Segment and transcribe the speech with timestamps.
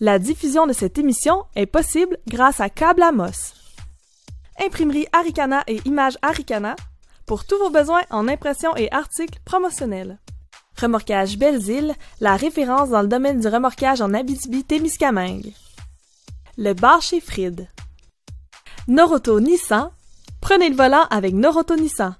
[0.00, 3.54] La diffusion de cette émission est possible grâce à Câble Amos.
[4.60, 6.74] Imprimerie Aricana et Images Aricana
[7.26, 10.18] pour tous vos besoins en impression et articles promotionnels.
[10.80, 15.52] Remorquage Belles-Îles, la référence dans le domaine du remorquage en Abitibi-Témiscamingue.
[16.58, 17.68] Le bar chez Fried.
[18.88, 19.90] Noroto Nissan.
[20.40, 22.16] Prenez le volant avec Noroto Nissan.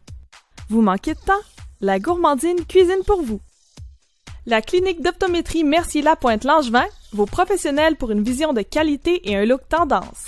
[0.68, 1.42] Vous manquez de temps?
[1.80, 3.40] La gourmandine cuisine pour vous.
[4.46, 10.26] La clinique d'optométrie Mercier-Lapointe-Langevin, vos professionnels pour une vision de qualité et un look tendance.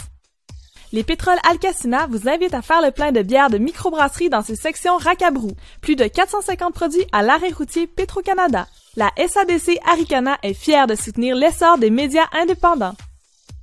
[0.93, 4.57] Les pétroles Alcacina vous invitent à faire le plein de bières de microbrasserie dans ses
[4.57, 5.51] sections Racabrou.
[5.83, 8.67] Plus de 450 produits à l'arrêt routier Petro-Canada.
[8.97, 12.95] La SADC Aricana est fière de soutenir l'essor des médias indépendants.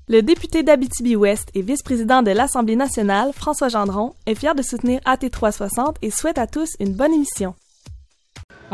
[0.07, 5.95] Le député d'Abitibi-Ouest et vice-président de l'Assemblée nationale, François Gendron, est fier de soutenir AT360
[6.03, 7.55] et souhaite à tous une bonne émission.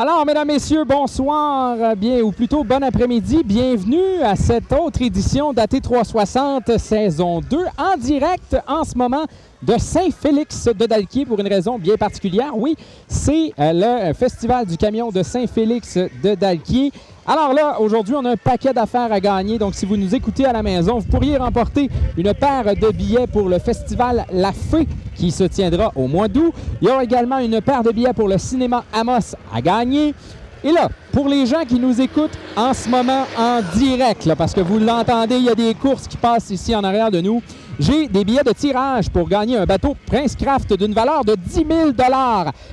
[0.02, 3.42] Alors, mesdames, messieurs, bonsoir, bien, ou plutôt bon après-midi.
[3.44, 9.26] Bienvenue à cette autre édition d'AT360 saison 2 en direct en ce moment
[9.62, 12.52] de Saint-Félix de Dalquier pour une raison bien particulière.
[12.56, 12.78] Oui,
[13.10, 16.94] c'est euh, le Festival du camion de Saint-Félix de Dalquier.
[17.32, 19.60] Alors là, aujourd'hui, on a un paquet d'affaires à gagner.
[19.60, 23.28] Donc, si vous nous écoutez à la maison, vous pourriez remporter une paire de billets
[23.28, 26.52] pour le festival La Fée qui se tiendra au mois d'août.
[26.82, 30.16] Il y aura également une paire de billets pour le cinéma Amos à gagner.
[30.64, 34.62] Et là, pour les gens qui nous écoutent en ce moment en direct, parce que
[34.62, 37.44] vous l'entendez, il y a des courses qui passent ici en arrière de nous.
[37.80, 41.54] J'ai des billets de tirage pour gagner un bateau Prince Craft d'une valeur de 10
[41.54, 41.92] 000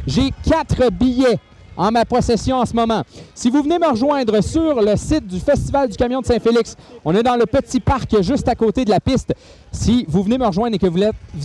[0.06, 1.38] J'ai quatre billets
[1.76, 3.02] en ma possession en ce moment.
[3.34, 7.14] Si vous venez me rejoindre sur le site du Festival du camion de Saint-Félix, on
[7.14, 9.34] est dans le petit parc juste à côté de la piste.
[9.78, 11.02] Si vous venez me rejoindre et que vous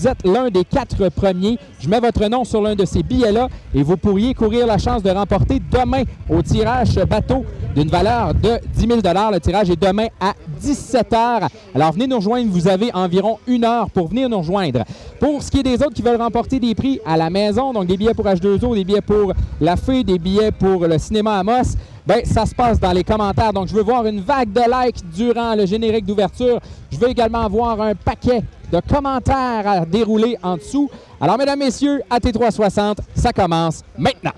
[0.08, 3.84] êtes, l'un des quatre premiers, je mets votre nom sur l'un de ces billets-là et
[3.84, 8.88] vous pourriez courir la chance de remporter demain au tirage bateau d'une valeur de 10
[8.88, 11.48] 000 Le tirage est demain à 17 h.
[11.76, 14.84] Alors venez nous rejoindre, vous avez environ une heure pour venir nous rejoindre.
[15.20, 17.86] Pour ce qui est des autres qui veulent remporter des prix à la maison, donc
[17.86, 21.76] des billets pour H2O, des billets pour La Fée, des billets pour le cinéma Amos,
[22.06, 23.54] ben, ça se passe dans les commentaires.
[23.54, 26.60] Donc, je veux voir une vague de likes durant le générique d'ouverture.
[26.92, 28.42] Je veux également voir un paquet
[28.72, 30.90] de commentaires à dérouler en dessous.
[31.20, 34.32] Alors, mesdames, messieurs, AT360, ça commence maintenant.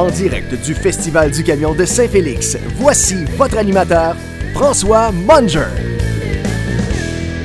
[0.00, 4.16] En direct du Festival du camion de Saint-Félix, voici votre animateur,
[4.54, 5.66] François Munger.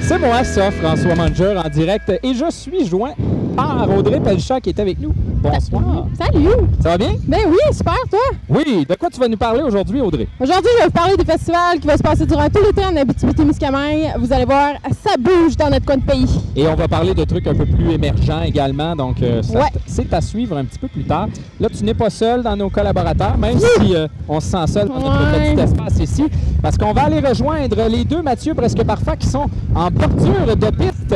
[0.01, 3.13] C'est moi ça, François Munger en direct, et je suis joint
[3.57, 5.13] Audrey Pelchat qui est avec nous.
[5.41, 6.07] Bonsoir.
[6.17, 6.49] Salut!
[6.81, 7.13] Ça va bien?
[7.27, 8.19] Ben oui, super, toi?
[8.49, 10.27] Oui, de quoi tu vas nous parler aujourd'hui, Audrey?
[10.39, 12.95] Aujourd'hui, je vais vous parler du festival qui va se passer durant tout l'été en
[12.95, 14.13] Abitibi-Témiscamingue.
[14.19, 14.73] Vous allez voir,
[15.03, 16.39] ça bouge dans notre coin de pays.
[16.55, 19.61] Et on va parler de trucs un peu plus émergents également, donc euh, Ouais.
[19.85, 21.27] c'est à suivre un petit peu plus tard.
[21.59, 24.87] Là, tu n'es pas seul dans nos collaborateurs, même si euh, on se sent seul
[24.87, 25.53] dans notre Ouais.
[25.53, 26.25] petit espace ici,
[26.61, 29.45] parce qu'on va aller rejoindre les deux Mathieu presque parfaits qui sont
[29.75, 31.15] en bordure de piste.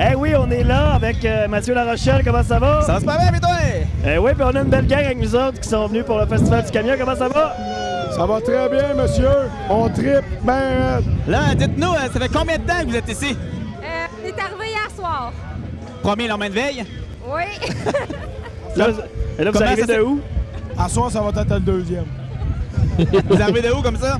[0.00, 2.22] Eh oui, on est là avec euh, Mathieu Larochelle.
[2.24, 2.82] Comment ça va?
[2.82, 3.50] Ça se passe bien, mais toi?
[4.06, 6.18] Eh oui, puis on a une belle gang avec nous autres qui sont venus pour
[6.18, 6.94] le Festival du Camion.
[6.98, 7.54] Comment ça va?
[8.14, 9.28] Ça va très bien, monsieur.
[9.70, 11.02] On tripe ben.
[11.26, 13.36] Là, dites-nous, euh, ça fait combien de temps que vous êtes ici?
[13.82, 13.86] Euh,
[14.22, 15.32] on est arrivé hier soir.
[16.02, 16.84] Premier lendemain de veille?
[17.26, 17.42] Oui.
[18.76, 18.86] Là,
[19.38, 20.20] et là, vous Comment arrivez ça de où?
[20.78, 22.06] À soir, ça va être le deuxième.
[23.28, 24.18] Vous arrivez de où comme ça?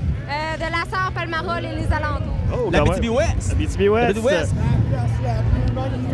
[0.62, 2.37] De la Sarre, Palmarol et les alentours.
[2.53, 3.00] Oh, La quand même.
[3.00, 3.50] BTB-Ouest.
[3.53, 4.11] Abitibi Ouest.
[4.11, 4.55] Abitibi-Ouest.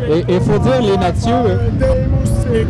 [0.09, 2.65] Et il faut dire, les Mathieu, euh,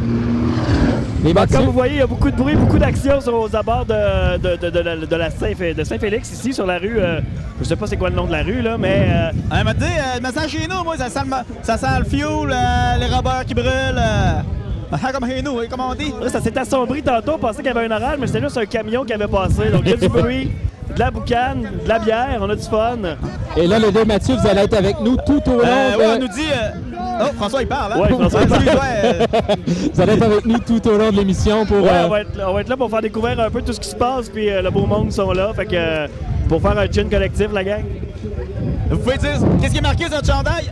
[1.23, 3.55] les Mathieu, comme vous voyez, il y a beaucoup de bruit, beaucoup d'action sur aux
[3.55, 6.97] abords de, de, de, de la, de la Saint, de Saint-Félix, ici, sur la rue.
[6.99, 7.21] euh,
[7.59, 9.73] je sais pas c'est quoi le nom de la rue, là, mais euh, Elle m'a
[9.73, 12.25] dit, euh, me sent chez nous, moi, ça sent le, ma- ça sent le fuel,
[12.51, 13.67] euh, les robeurs qui brûlent.
[13.97, 14.41] euh.
[14.91, 16.13] Ça sent comme chez nous, oui, comme on dit.
[16.21, 17.33] là, ça s'est assombri tantôt.
[17.35, 19.69] On pensait qu'il y avait un orage, mais c'était juste un camion qui avait passé.
[19.71, 20.51] Donc, il y a du bruit,
[20.95, 22.97] de la boucane, de la bière, on a du fun.
[23.55, 25.97] et là, les deux Mathieu, vous allez être avec nous tout au long Euh, de...
[25.97, 26.47] oui, on nous dit...
[26.51, 26.69] euh,
[27.21, 27.99] Oh, François, il parle, hein?
[27.99, 28.63] Ouais, François, il parle.
[28.63, 28.71] ouais,
[29.03, 29.25] euh,
[29.93, 31.81] Vous allez être avec nous tout au long de l'émission pour...
[31.83, 33.73] Ouais, euh, on, va être, on va être là pour faire découvrir un peu tout
[33.73, 35.51] ce qui se passe, puis euh, le beau monde sont là.
[35.53, 36.07] Fait que euh,
[36.47, 37.83] pour faire un gin collectif, la gang.
[38.89, 39.31] Vous pouvez dire,
[39.61, 40.71] qu'est-ce qui est marqué sur notre chandail?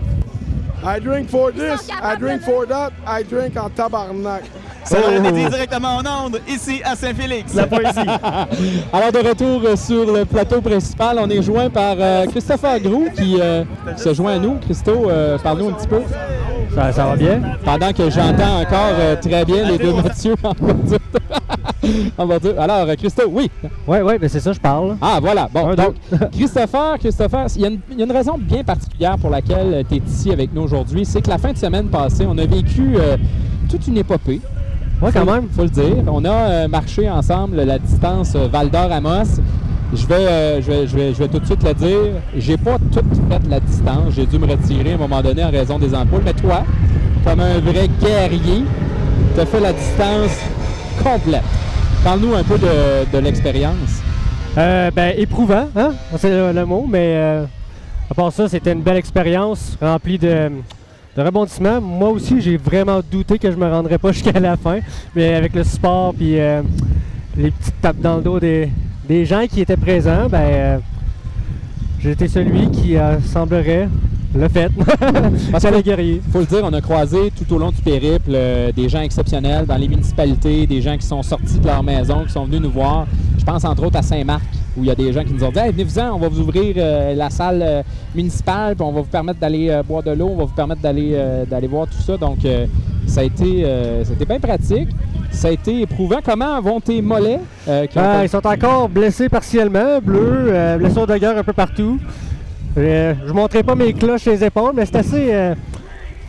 [0.86, 4.44] I drink for this, I drink for that, I drink en tabarnak.
[4.88, 5.10] Ça Oh.
[5.10, 7.54] a été dit directement en onde, ici, à Saint-Félix.
[7.54, 8.00] La poésie.
[8.94, 13.07] Alors de retour euh, sur le plateau principal, on est joint par euh, Christopher Grou
[13.16, 13.63] qui euh,
[13.98, 14.56] se joint à nous.
[14.62, 16.01] Christo, euh, parle-nous un petit peu.
[16.74, 17.42] Ça, ça va bien?
[17.66, 21.00] Pendant que j'entends encore euh, très bien les deux Mathieu en voiture.
[22.18, 22.54] en voiture.
[22.62, 23.50] Alors, Christophe, oui.
[23.88, 24.95] Oui, oui, mais c'est ça, je parle.
[25.01, 25.50] Ah, voilà.
[25.54, 25.95] Bon, Un, donc,
[26.31, 29.83] Christopher, Christopher, il y, a une- il y a une raison bien particulière pour laquelle
[29.90, 31.04] tu es ici avec nous aujourd'hui.
[31.06, 33.18] C'est que la fin de semaine passée, on a vécu euh,
[33.69, 34.40] toute une épopée.
[35.01, 35.47] Oui, quand même.
[35.55, 35.95] faut le dire.
[36.07, 39.41] On a euh, marché ensemble la distance euh, Val d'Or-Amos.
[39.94, 41.97] Je vais, euh, je, vais, je, vais, je vais tout de suite le dire.
[42.35, 44.13] J'ai pas tout fait la distance.
[44.15, 46.23] J'ai dû me retirer à un moment donné en raison des ampoules.
[46.25, 46.63] Mais toi,
[47.23, 48.63] comme un vrai guerrier,
[49.35, 50.39] tu as fait la distance
[51.03, 51.44] complète.
[52.03, 54.01] Parle-nous un peu de, de l'expérience.
[54.57, 55.94] Euh, ben, éprouvant, hein?
[56.17, 57.44] C'est le, le mot, mais euh,
[58.09, 60.49] à part ça, c'était une belle expérience remplie de,
[61.18, 61.81] de rebondissements.
[61.81, 64.80] Moi aussi, j'ai vraiment douté que je me rendrais pas jusqu'à la fin,
[65.16, 66.62] mais avec le support puis euh,
[67.36, 68.69] les petites tapes dans le dos des,
[69.08, 70.78] des gens qui étaient présents, ben, euh,
[72.06, 73.90] été celui qui euh, semblerait
[74.36, 74.69] le fait.
[75.52, 76.22] Parce que- le guerrier.
[76.31, 79.66] faut le dire, on a croisé tout au long du périple euh, des gens exceptionnels
[79.66, 82.72] dans les municipalités, des gens qui sont sortis de leur maison, qui sont venus nous
[82.72, 83.08] voir.
[83.38, 84.44] Je pense entre autres à Saint-Marc,
[84.77, 86.39] où il y a des gens qui nous ont dit hey, venez-vous-en, on va vous
[86.39, 87.83] ouvrir euh, la salle euh,
[88.15, 90.81] municipale, puis on va vous permettre d'aller euh, boire de l'eau, on va vous permettre
[90.81, 91.18] d'aller
[91.50, 92.18] d'aller voir tout ça.
[92.18, 92.39] Donc,
[93.07, 94.89] ça a été, été bien pratique.
[95.31, 96.19] Ça a été éprouvant.
[96.24, 97.39] Comment vont tes mollets?
[97.65, 102.00] qui ont Ah, ils sont encore blessés partiellement, bleus, blessures de guerre un peu partout.
[102.75, 102.81] Je
[103.27, 105.53] ne montrerai pas mes cloches et les épaules, mais c'est assez.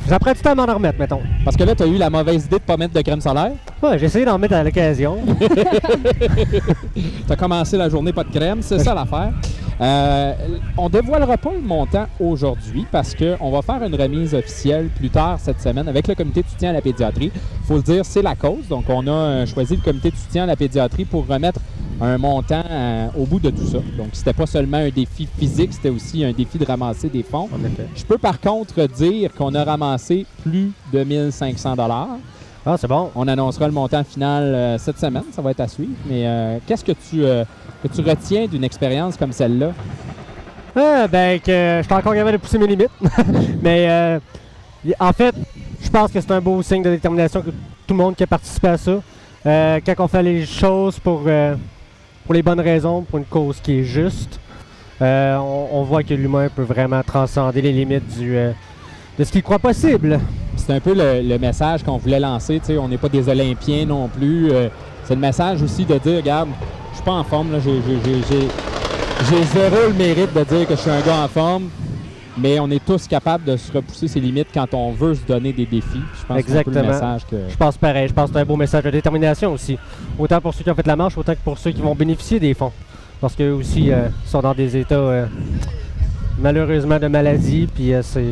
[0.08, 1.20] Ça prend du temps à m'en remettre, mettons.
[1.44, 3.20] Parce que là, tu as eu la mauvaise idée de ne pas mettre de crème
[3.20, 3.52] solaire?
[3.82, 5.18] Ouais, j'ai essayé d'en mettre à l'occasion.
[6.94, 9.32] Tu as commencé la journée pas de crème, c'est ça l'affaire.
[9.80, 10.34] Euh,
[10.76, 15.38] on dévoilera pas le montant aujourd'hui parce qu'on va faire une remise officielle plus tard
[15.38, 17.30] cette semaine avec le comité de soutien à la pédiatrie.
[17.66, 18.66] faut le dire, c'est la cause.
[18.68, 21.60] Donc, on a euh, choisi le comité de soutien à la pédiatrie pour remettre
[22.00, 23.78] un montant euh, au bout de tout ça.
[23.96, 27.48] Donc, c'était pas seulement un défi physique, c'était aussi un défi de ramasser des fonds.
[27.94, 32.18] Je peux par contre dire qu'on a ramassé plus de 1500 dollars.
[32.70, 33.10] Ah, c'est bon.
[33.14, 35.94] On annoncera le montant final euh, cette semaine, ça va être à suivre.
[36.04, 37.42] Mais euh, qu'est-ce que tu, euh,
[37.82, 39.72] que tu retiens d'une expérience comme celle-là?
[40.76, 42.90] Ah, ben, que je suis encore capable de pousser mes limites.
[43.62, 44.20] mais
[45.00, 45.34] en fait,
[45.80, 48.26] je pense que c'est un beau signe de détermination que tout le monde qui a
[48.26, 49.00] participé à ça.
[49.44, 54.38] Quand on fait les choses pour, les bonnes raisons, pour une cause qui est juste,
[55.00, 58.36] on, voit que l'humain peut vraiment transcender les limites du,
[59.18, 60.20] de ce qu'il croit possible.
[60.56, 62.60] C'est un peu le, le message qu'on voulait lancer.
[62.80, 64.50] On n'est pas des Olympiens non plus.
[64.50, 64.68] Euh,
[65.04, 66.48] c'est le message aussi de dire, regarde,
[66.90, 67.52] je suis pas en forme.
[67.52, 71.68] là, j'ai- zéro le mérite de dire que je suis un gars en forme.
[72.40, 75.52] Mais on est tous capables de se repousser ses limites quand on veut se donner
[75.52, 75.88] des défis.
[76.20, 76.92] Je pense que c'est un peu le Exactement.
[76.92, 77.36] message que...
[77.48, 78.06] Je pense pareil.
[78.06, 79.76] Je pense que c'est un beau message de détermination aussi.
[80.16, 82.38] Autant pour ceux qui ont fait la marche, autant que pour ceux qui vont bénéficier
[82.38, 82.70] des fonds.
[83.20, 85.26] Parce qu'eux aussi euh, sont dans des états euh,
[86.40, 88.22] malheureusement de maladie, puis euh, c'est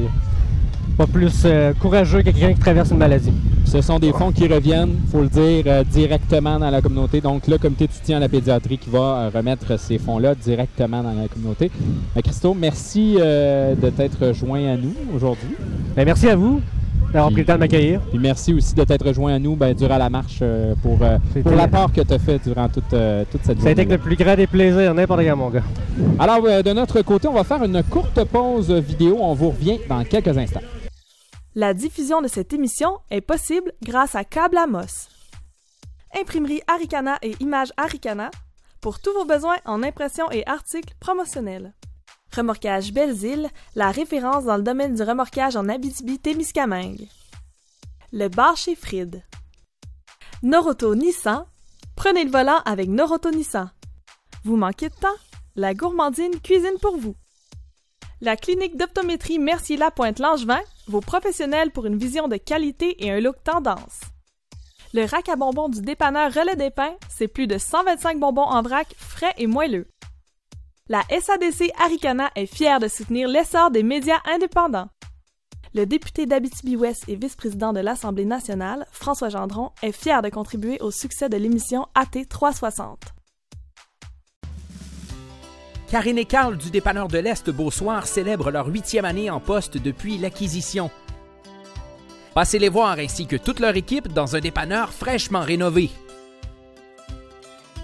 [0.96, 3.32] pas plus euh, courageux que quelqu'un qui traverse une maladie.
[3.64, 7.20] Ce sont des fonds qui reviennent, faut le dire, euh, directement dans la communauté.
[7.20, 11.02] Donc, le comité de soutien à la pédiatrie qui va euh, remettre ces fonds-là directement
[11.02, 11.70] dans la communauté.
[12.22, 15.54] Christo, merci de t'être joint à nous aujourd'hui.
[15.94, 16.60] Ben, merci à vous
[17.12, 18.00] d'avoir pris le temps de m'accueillir.
[18.10, 21.18] Puis merci aussi de t'être joint à nous ben, durant la marche euh, pour, euh,
[21.42, 23.96] pour l'apport que tu as fait durant toute, euh, toute cette Ça a été journée.
[23.96, 25.62] le plus grand des plaisirs, n'importe quand, mon gars.
[26.18, 29.18] Alors, de notre côté, on va faire une courte pause vidéo.
[29.20, 30.60] On vous revient dans quelques instants.
[31.58, 35.08] La diffusion de cette émission est possible grâce à Câble Amos.
[36.14, 38.30] Imprimerie Aricana et Images Aricana
[38.82, 41.72] pour tous vos besoins en impression et articles promotionnels.
[42.36, 47.08] Remorquage Belles-Îles, la référence dans le domaine du remorquage en Abitibi-Témiscamingue.
[48.12, 49.22] Le bar chez Fried.
[50.42, 51.46] Noroto Nissan,
[51.94, 53.70] prenez le volant avec Noroto Nissan.
[54.44, 55.08] Vous manquez de temps?
[55.54, 57.16] La gourmandine cuisine pour vous.
[58.20, 64.00] La clinique d'optométrie Mercier-Lapointe-Langevin, vos professionnels pour une vision de qualité et un look tendance.
[64.94, 68.62] Le rack à bonbons du dépanneur Relais des Pins, c'est plus de 125 bonbons en
[68.62, 69.88] vrac, frais et moelleux.
[70.88, 74.88] La SADC Aricana est fière de soutenir l'essor des médias indépendants.
[75.74, 80.90] Le député d'Abitibi-Ouest et vice-président de l'Assemblée nationale, François Gendron, est fier de contribuer au
[80.90, 83.15] succès de l'émission AT 360.
[85.90, 90.18] Karine et Carl du dépanneur de l'Est Beausoir célèbrent leur huitième année en poste depuis
[90.18, 90.90] l'acquisition.
[92.34, 95.90] Passez les voir ainsi que toute leur équipe dans un dépanneur fraîchement rénové.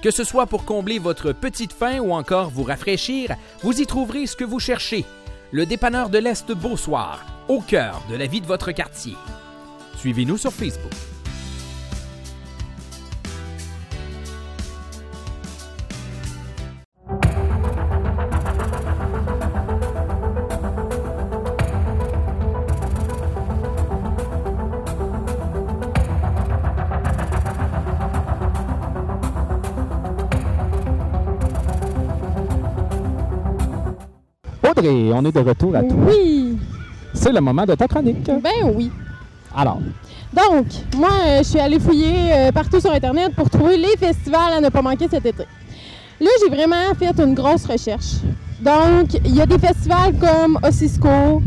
[0.03, 4.27] Que ce soit pour combler votre petite faim ou encore vous rafraîchir, vous y trouverez
[4.27, 5.05] ce que vous cherchez.
[5.53, 9.15] Le dépanneur de l'Est Beausoir, au cœur de la vie de votre quartier.
[9.97, 10.93] Suivez-nous sur Facebook.
[34.83, 35.97] Audrey, on est de retour à toi.
[36.09, 36.57] Oui,
[37.15, 38.25] C'est le moment de ta chronique.
[38.27, 38.91] ben oui.
[39.55, 39.79] Alors,
[40.35, 44.53] Donc, moi, euh, je suis allée fouiller euh, partout sur Internet pour trouver les festivals
[44.57, 45.45] à ne pas manquer cet été.
[46.21, 48.15] Là, j'ai vraiment fait une grosse recherche.
[48.61, 51.43] Donc, il y a des festivals comme Ossisco,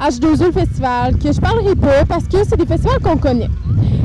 [0.00, 3.50] H2O Festival, que je parlerai pas parce que c'est des festivals qu'on connaît.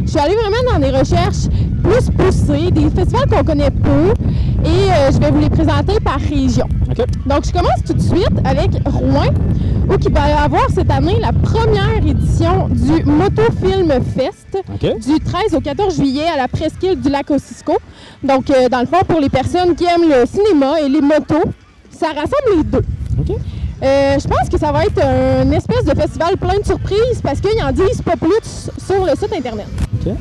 [0.03, 1.47] Je suis allée vraiment dans des recherches
[1.81, 4.13] plus poussées, des festivals qu'on connaît peu,
[4.65, 6.67] et euh, je vais vous les présenter par région.
[7.25, 9.31] Donc, je commence tout de suite avec Rouen,
[9.87, 15.55] où il va y avoir cette année la première édition du Motofilm Fest du 13
[15.55, 17.77] au 14 juillet à la presqu'île du lac Ossisco.
[18.23, 21.43] Donc, euh, dans le fond, pour les personnes qui aiment le cinéma et les motos,
[21.91, 22.83] ça rassemble les deux.
[23.83, 27.39] Euh, je pense que ça va être un espèce de festival plein de surprises parce
[27.39, 29.67] qu'ils en disent pas plus sur le site Internet.
[30.05, 30.13] OK?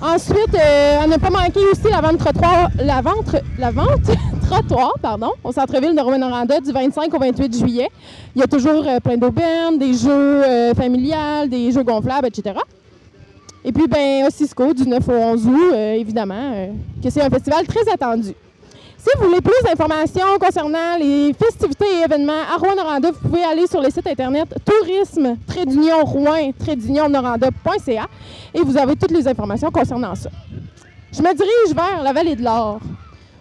[0.00, 4.08] Ensuite, euh, à ne pas manquer aussi la vente trottoir, la vente, la vente
[4.48, 7.88] trottoir, pardon, au centre-ville de Rouen-Noranda du 25 au 28 juillet.
[8.36, 12.60] Il y a toujours euh, plein d'aubaines, des jeux euh, familiales, des jeux gonflables, etc.
[13.64, 16.68] Et puis, ben, au Cisco, du 9 au 11 août, évidemment,
[17.02, 18.34] que c'est un festival très attendu.
[19.00, 23.68] Si vous voulez plus d'informations concernant les festivités et événements à Rouen-Noranda, vous pouvez aller
[23.68, 25.36] sur le site internet tourisme
[26.02, 26.52] rouen
[27.08, 28.06] noranda.ca
[28.52, 30.30] et vous avez toutes les informations concernant ça.
[31.12, 32.80] Je me dirige vers la vallée de l'Or,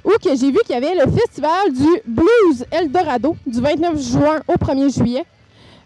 [0.06, 4.54] où j'ai vu qu'il y avait le festival du Blues Eldorado du 29 juin au
[4.54, 5.26] 1er juillet.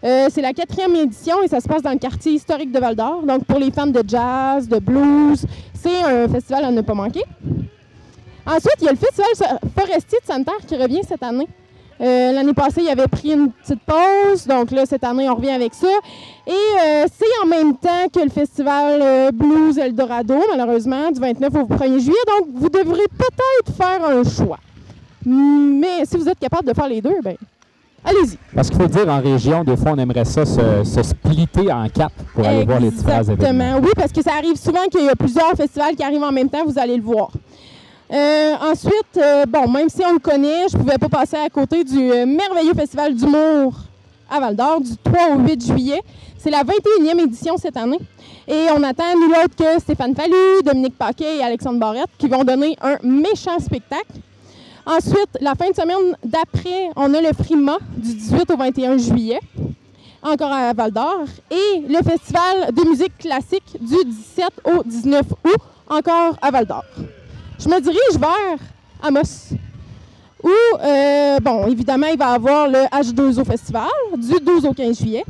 [0.04, 2.94] Euh, c'est la quatrième édition et ça se passe dans le quartier historique de Val
[2.94, 3.22] d'Or.
[3.22, 7.24] Donc pour les fans de jazz, de blues, c'est un festival à ne pas manquer.
[8.46, 11.48] Ensuite, il y a le Festival forestier de Santerre qui revient cette année.
[12.00, 15.50] Euh, L'année passée, il avait pris une petite pause, donc là, cette année, on revient
[15.50, 15.86] avec ça.
[16.46, 21.54] Et euh, c'est en même temps que le Festival euh, Blues Eldorado, malheureusement, du 29
[21.54, 24.58] au 1er juillet, donc vous devrez peut-être faire un choix.
[25.24, 27.36] Mais si vous êtes capable de faire les deux, ben
[28.04, 28.36] allez-y.
[28.52, 31.88] Parce qu'il faut dire, en région, des fois, on aimerait ça se, se splitter en
[31.88, 33.34] quatre pour aller voir les différents événements.
[33.44, 36.32] Exactement, oui, parce que ça arrive souvent qu'il y a plusieurs festivals qui arrivent en
[36.32, 37.30] même temps, vous allez le voir.
[38.12, 41.48] Euh, ensuite, euh, bon, même si on le connaît, je ne pouvais pas passer à
[41.48, 43.72] côté du euh, merveilleux Festival d'humour
[44.28, 46.00] à Val d'Or du 3 au 8 juillet.
[46.36, 47.98] C'est la 21e édition cette année.
[48.46, 52.44] Et on attend nul autre que Stéphane Fallu, Dominique Paquet et Alexandre Barrette qui vont
[52.44, 54.12] donner un méchant spectacle.
[54.84, 59.40] Ensuite, la fin de semaine d'après, on a le Frima du 18 au 21 juillet,
[60.22, 65.62] encore à Val d'Or, et le Festival de musique classique du 17 au 19 août,
[65.88, 66.84] encore à Val d'Or.
[67.62, 68.58] Je me dirige vers
[69.00, 69.54] Amos,
[70.42, 70.50] où,
[70.82, 75.24] euh, bon, évidemment, il va y avoir le H2O Festival du 12 au 15 juillet.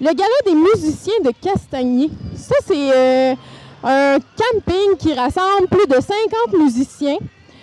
[0.00, 3.34] Le gala des musiciens de Castagnier, ça, c'est euh,
[3.82, 7.18] un camping qui rassemble plus de 50 musiciens.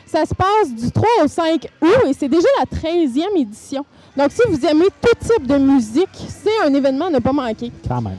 [0.06, 3.86] Ça se passe du 3 au 5 août et c'est déjà la 13e édition.
[4.18, 7.72] Donc, si vous aimez tout type de musique, c'est un événement à ne pas manquer.
[7.88, 8.18] Quand même.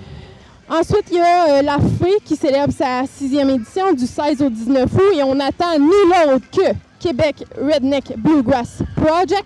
[0.75, 4.49] Ensuite, il y a euh, la Fée qui célèbre sa sixième édition du 16 au
[4.49, 9.45] 19 août et on attend nul autre que Québec Redneck Bluegrass Project.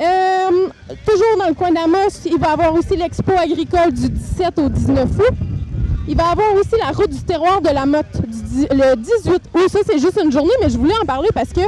[0.00, 0.68] Euh,
[1.04, 4.68] toujours dans le coin d'Amos, il va y avoir aussi l'expo agricole du 17 au
[4.68, 5.36] 19 août.
[6.06, 8.22] Il va y avoir aussi la route du terroir de la Motte
[8.70, 9.68] le 18 août.
[9.68, 11.62] Ça, c'est juste une journée, mais je voulais en parler parce que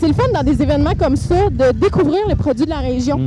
[0.00, 3.18] c'est le fun dans des événements comme ça de découvrir les produits de la région.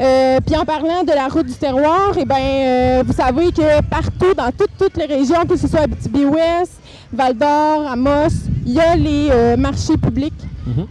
[0.00, 3.82] Euh, puis en parlant de la route du terroir, eh ben, euh, vous savez que
[3.82, 6.72] partout, dans toutes, toutes les régions, que ce soit Abitibi-Ouest,
[7.12, 8.32] Val-d'Or, Amos,
[8.64, 10.32] il y a les euh, marchés publics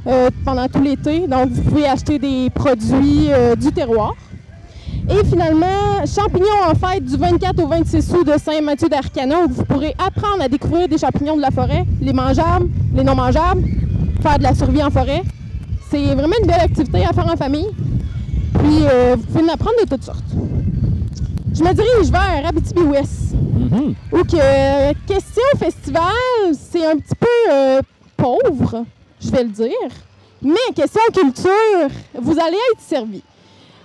[0.05, 1.27] euh, pendant tout l'été.
[1.27, 4.13] Donc, vous pouvez acheter des produits du terroir.
[5.10, 9.65] Et finalement, champignons en fête du 24 au 26 août de Saint-Mathieu d'Arcana, où vous
[9.65, 13.63] pourrez apprendre à découvrir des champignons de la forêt, les mangeables, les non mangeables,
[14.22, 15.24] faire de la survie en forêt.
[15.89, 17.67] C'est vraiment une belle activité à faire en famille.
[18.60, 20.24] Puis, euh, vous pouvez en apprendre de toutes sortes.
[21.53, 23.36] Je me dirige vers Abitibi-Ouest.
[24.12, 26.12] Où que, question festival,
[26.53, 27.81] c'est un petit peu euh,
[28.17, 28.86] pauvre,
[29.22, 29.89] je vais le dire.
[30.41, 31.89] Mais question culture,
[32.20, 33.22] vous allez être servi.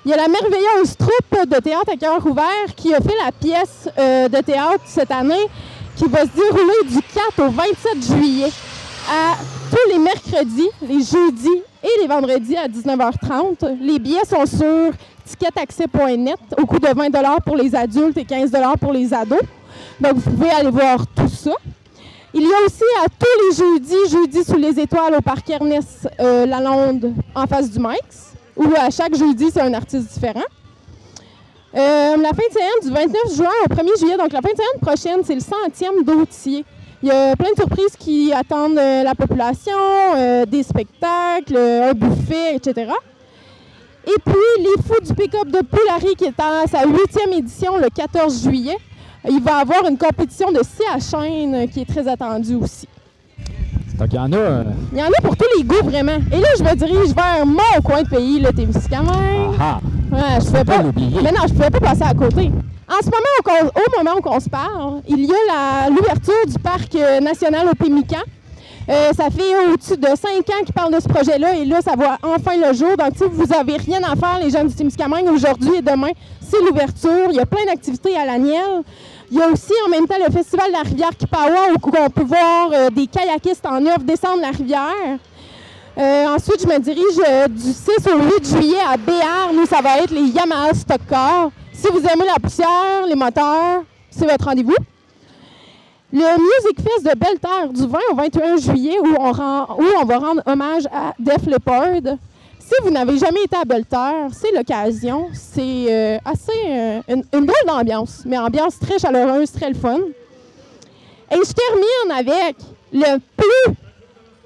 [0.05, 3.33] Il y a la merveilleuse troupe de théâtre à cœur ouvert qui a fait la
[3.33, 5.47] pièce euh, de théâtre cette année
[5.97, 7.01] qui va se dérouler du
[7.37, 8.51] 4 au 27 juillet
[9.11, 9.37] à
[9.71, 13.79] tous les mercredis, les jeudis et les vendredis à 19h30.
[13.81, 14.93] Les billets sont sur
[15.25, 17.11] ticketaccès.net au coût de 20
[17.45, 19.41] pour les adultes et 15 pour les ados.
[20.01, 21.53] Donc, vous pouvez aller voir tout ça.
[22.35, 26.09] Il y a aussi à tous les jeudis, jeudi sous les étoiles au parc Ernest
[26.21, 30.45] euh, Lalonde en face du Mike's, où à chaque jeudi, c'est un artiste différent.
[31.75, 34.57] Euh, la fin de semaine du 29 juin au 1er juillet, donc la fin de
[34.57, 36.65] semaine prochaine, c'est le centième d'Autier.
[37.07, 39.71] Il y a plein de surprises qui attendent euh, la population,
[40.17, 42.91] euh, des spectacles, euh, un buffet, etc.
[44.09, 47.87] Et puis, les Fous du pick-up de Poulari, qui est à sa huitième édition le
[47.95, 48.77] 14 juillet.
[49.31, 52.89] Il va avoir une compétition de scie à chaîne euh, qui est très attendue aussi.
[54.01, 54.37] Donc, il y en a.
[54.37, 56.19] euh, Il y en a pour tous les goûts, vraiment.
[56.33, 59.55] Et là, je me dirige vers mon coin de pays, le Témiscamingue.
[59.61, 59.79] Ah,
[60.11, 60.91] Ouais, je pouvais pas pas.
[61.23, 62.51] Mais non, je pouvais pas passer à côté.
[62.89, 66.59] En ce moment, au, moment où on se parle, il y a la- l'ouverture du
[66.61, 68.23] parc euh, national au Pémican.
[68.89, 71.95] Euh, ça fait au-dessus de cinq ans qu'ils parlent de ce projet-là et là, ça
[71.97, 72.97] voit enfin le jour.
[72.97, 76.61] Donc, si vous n'avez rien à faire, les gens du Témiscamingue, aujourd'hui et demain, c'est
[76.63, 77.27] l'ouverture.
[77.31, 78.83] Il y a plein d'activités à l'Aniel.
[79.33, 82.11] Il y a aussi en même temps le festival de la rivière Kipawa où on
[82.11, 85.19] peut voir euh, des kayakistes en œuvre descendre la rivière.
[85.99, 90.13] Ensuite, je me dirige du 6 au 8 juillet à Béarn, où ça va être
[90.13, 91.01] les Yamaha Stock.
[91.79, 94.75] Si vous aimez la poussière, les moteurs, c'est votre rendez-vous.
[96.13, 99.85] Le Music Fest de Belle Terre du 20 au 21 juillet, où on, rend- où
[100.01, 102.17] on va rendre hommage à Def Leppard.
[102.59, 105.29] Si vous n'avez jamais été à Belle Terre, c'est l'occasion.
[105.35, 109.99] C'est euh, assez euh, une, une drôle d'ambiance, mais ambiance très chaleureuse, très le fun.
[111.31, 112.57] Et je termine avec
[112.93, 113.75] le plus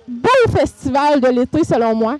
[0.09, 2.17] beau festival de l'été, selon moi,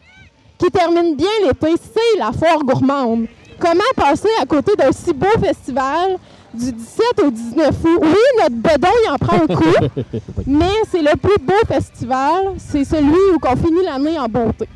[0.59, 3.27] qui termine bien l'été, c'est la foire gourmande.
[3.61, 6.17] Comment passer à côté d'un si beau festival
[6.55, 7.99] du 17 au 19 août?
[8.03, 10.01] Oui, notre bedon, il en prend un coup,
[10.47, 12.55] mais c'est le plus beau festival.
[12.59, 14.67] C'est celui où on finit l'année en beauté.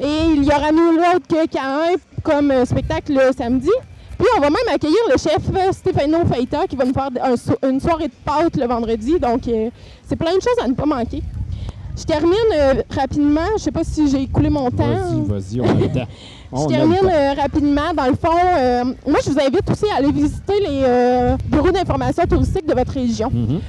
[0.00, 3.70] Et il y aura nul autre que Cain comme euh, spectacle le samedi.
[4.18, 7.36] Puis on va même accueillir le chef euh, Stéphano Feita qui va nous faire un
[7.36, 9.18] so- une soirée de pâtes le vendredi.
[9.18, 9.70] Donc euh,
[10.08, 11.22] c'est plein de choses à ne pas manquer.
[11.96, 13.46] Je termine euh, rapidement.
[13.58, 14.86] Je sais pas si j'ai écoulé mon temps.
[15.26, 16.06] Vas-y, vas-y, on a le temps.
[16.52, 17.94] Je On termine euh, rapidement.
[17.96, 21.70] Dans le fond, euh, moi, je vous invite aussi à aller visiter les euh, bureaux
[21.70, 23.30] d'information touristique de votre région.
[23.32, 23.60] Mhm.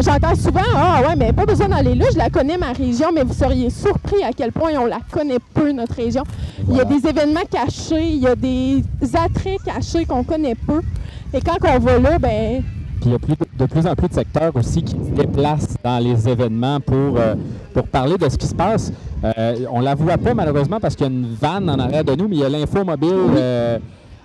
[0.00, 3.22] J'entends souvent Ah, ouais, mais pas besoin d'aller là, je la connais, ma région, mais
[3.22, 6.22] vous seriez surpris à quel point on la connaît peu, notre région.
[6.68, 8.82] Il y a des événements cachés, il y a des
[9.14, 10.80] attraits cachés qu'on connaît peu.
[11.34, 12.62] Et quand on va là, ben,
[13.00, 15.10] Puis il y a plus de, de plus en plus de secteurs aussi qui se
[15.10, 17.34] déplacent dans les événements pour, euh,
[17.72, 18.92] pour parler de ce qui se passe.
[19.24, 22.14] Euh, on la voit pas malheureusement parce qu'il y a une vanne en arrière de
[22.14, 23.78] nous, mais il y a l'info mobile euh,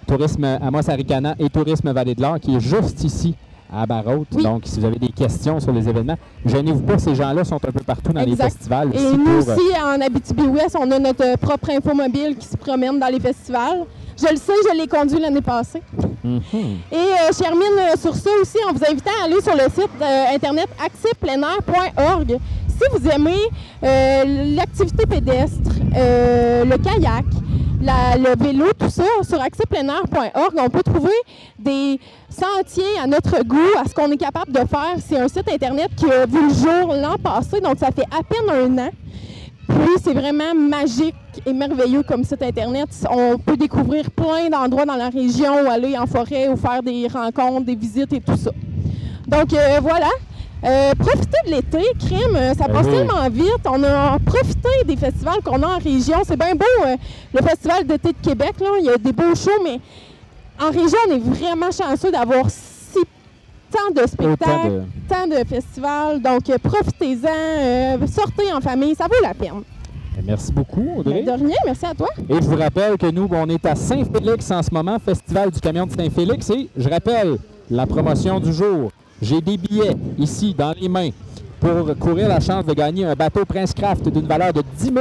[0.08, 3.36] Tourisme Amos Aricana et Tourisme Vallée de l'Or qui est juste ici
[3.74, 4.32] à Barraute.
[4.32, 7.72] Donc, si vous avez des questions sur les événements, gênez-vous pas, ces gens-là sont un
[7.72, 11.38] peu partout dans les festivals Et nous pour, euh, aussi, en Abitibi-Ouest, on a notre
[11.38, 13.86] propre infomobile qui se promène dans les festivals.
[14.20, 15.82] Je le sais, je l'ai conduit l'année passée.
[16.24, 16.40] mhm.
[16.92, 19.64] Et euh, je termine euh, sur ça aussi en vous invitant à aller sur le
[19.64, 22.38] site euh, internet accespleinair.org.
[22.68, 23.36] Si vous aimez
[23.84, 27.26] euh, l'activité pédestre, le kayak,
[27.82, 31.14] la- le vélo, tout ça, sur accespleinair.org, on peut trouver
[31.60, 34.96] des sentiers à notre goût, à ce qu'on est capable de faire.
[35.08, 38.24] C'est un site internet qui a vu le jour l'an passé, donc ça fait à
[38.24, 38.90] peine un an.
[39.80, 42.90] Puis c'est vraiment magique et merveilleux comme site Internet.
[43.10, 47.08] On peut découvrir plein d'endroits dans la région, ou aller en forêt, ou faire des
[47.08, 48.52] rencontres, des visites et tout ça.
[49.28, 50.10] Donc euh, voilà.
[50.64, 52.92] Euh, profitez de l'été, crime, euh, ça Ben passe oui.
[52.92, 53.66] tellement vite.
[53.66, 56.18] On a profité des festivals qu'on a en région.
[56.24, 56.98] C'est bien beau, euh,
[57.34, 59.80] le festival d'été de Québec, là, il y a des beaux shows, mais
[60.62, 62.46] en région, on est vraiment chanceux d'avoir
[63.72, 66.22] tant de spectacles, de- tant de festivals.
[66.22, 69.62] Donc, euh, profitez-en, euh, sortez en famille, ça vaut la peine.
[70.24, 71.24] Merci beaucoup, Audrey.
[71.26, 72.10] Ben, de rien, merci à toi.
[72.30, 75.60] Et je vous rappelle que nous, on est à Saint-Félix en ce moment, Festival du
[75.60, 76.50] camion de Saint-Félix.
[76.52, 77.38] Et je rappelle
[77.70, 78.92] la promotion du jour.
[79.22, 81.10] J'ai des billets ici dans les mains
[81.62, 84.96] pour courir la chance de gagner un bateau Prince Craft d'une valeur de 10 000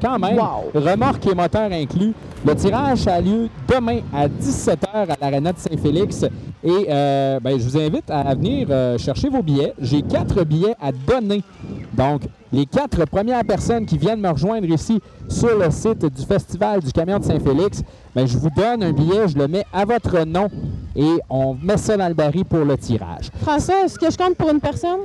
[0.00, 0.38] quand même.
[0.38, 0.70] Wow.
[0.74, 2.14] Remorque et moteur inclus.
[2.44, 6.24] Le tirage a lieu demain à 17h à l'Arena de Saint-Félix.
[6.64, 9.74] Et euh, ben, je vous invite à venir euh, chercher vos billets.
[9.78, 11.44] J'ai quatre billets à donner.
[11.92, 16.80] Donc, les quatre premières personnes qui viennent me rejoindre ici sur le site du Festival
[16.80, 17.82] du Camion de Saint-Félix,
[18.14, 20.48] ben, je vous donne un billet, je le mets à votre nom
[20.96, 23.30] et on met ça dans le baril pour le tirage.
[23.42, 25.00] François, est-ce que je compte pour une personne?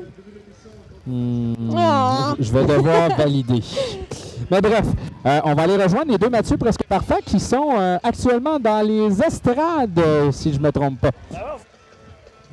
[1.07, 2.33] Hmm, Ah.
[2.39, 3.61] Je vais devoir valider.
[4.49, 4.85] Mais bref,
[5.25, 8.85] euh, on va aller rejoindre les deux Mathieu presque parfaits qui sont euh, actuellement dans
[8.85, 11.11] les estrades, euh, si je ne me trompe pas.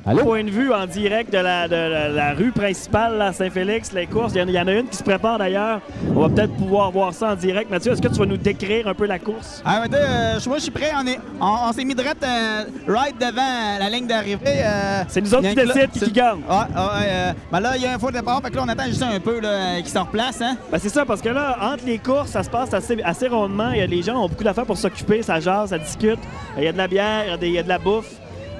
[0.05, 0.23] Allô?
[0.25, 3.93] Point de vue en direct de la, de la- la rue principale là, à Saint-Félix,
[3.93, 4.33] les courses.
[4.35, 5.79] Il y, en a, il y en a une qui se prépare d'ailleurs.
[6.13, 7.71] On va peut-être pouvoir voir ça en direct.
[7.71, 9.61] Mathieu, est-ce que tu vas nous décrire un peu la course?
[9.63, 10.91] Ah, mais euh, moi, je suis prêt.
[11.01, 14.41] On, est- on, on s'est mis direct euh, right devant la ligne d'arrivée.
[14.45, 16.39] euh, C'est nous autres qui décident qui, qui gagne.
[16.49, 18.41] Ouais, ouais, euh, ben là, il y a un faux départ.
[18.43, 20.41] Fait que là, on attend juste un peu là, qu'il se replace.
[20.41, 20.57] Hein?
[20.69, 23.71] Ben, c'est ça, parce que là, entre les courses, ça se passe assez, assez rondement.
[23.71, 26.19] Il y a, les gens ont beaucoup d'affaires pour s'occuper, ça jase, ça discute.
[26.57, 28.11] Il y a de la bière, il y a de la bouffe.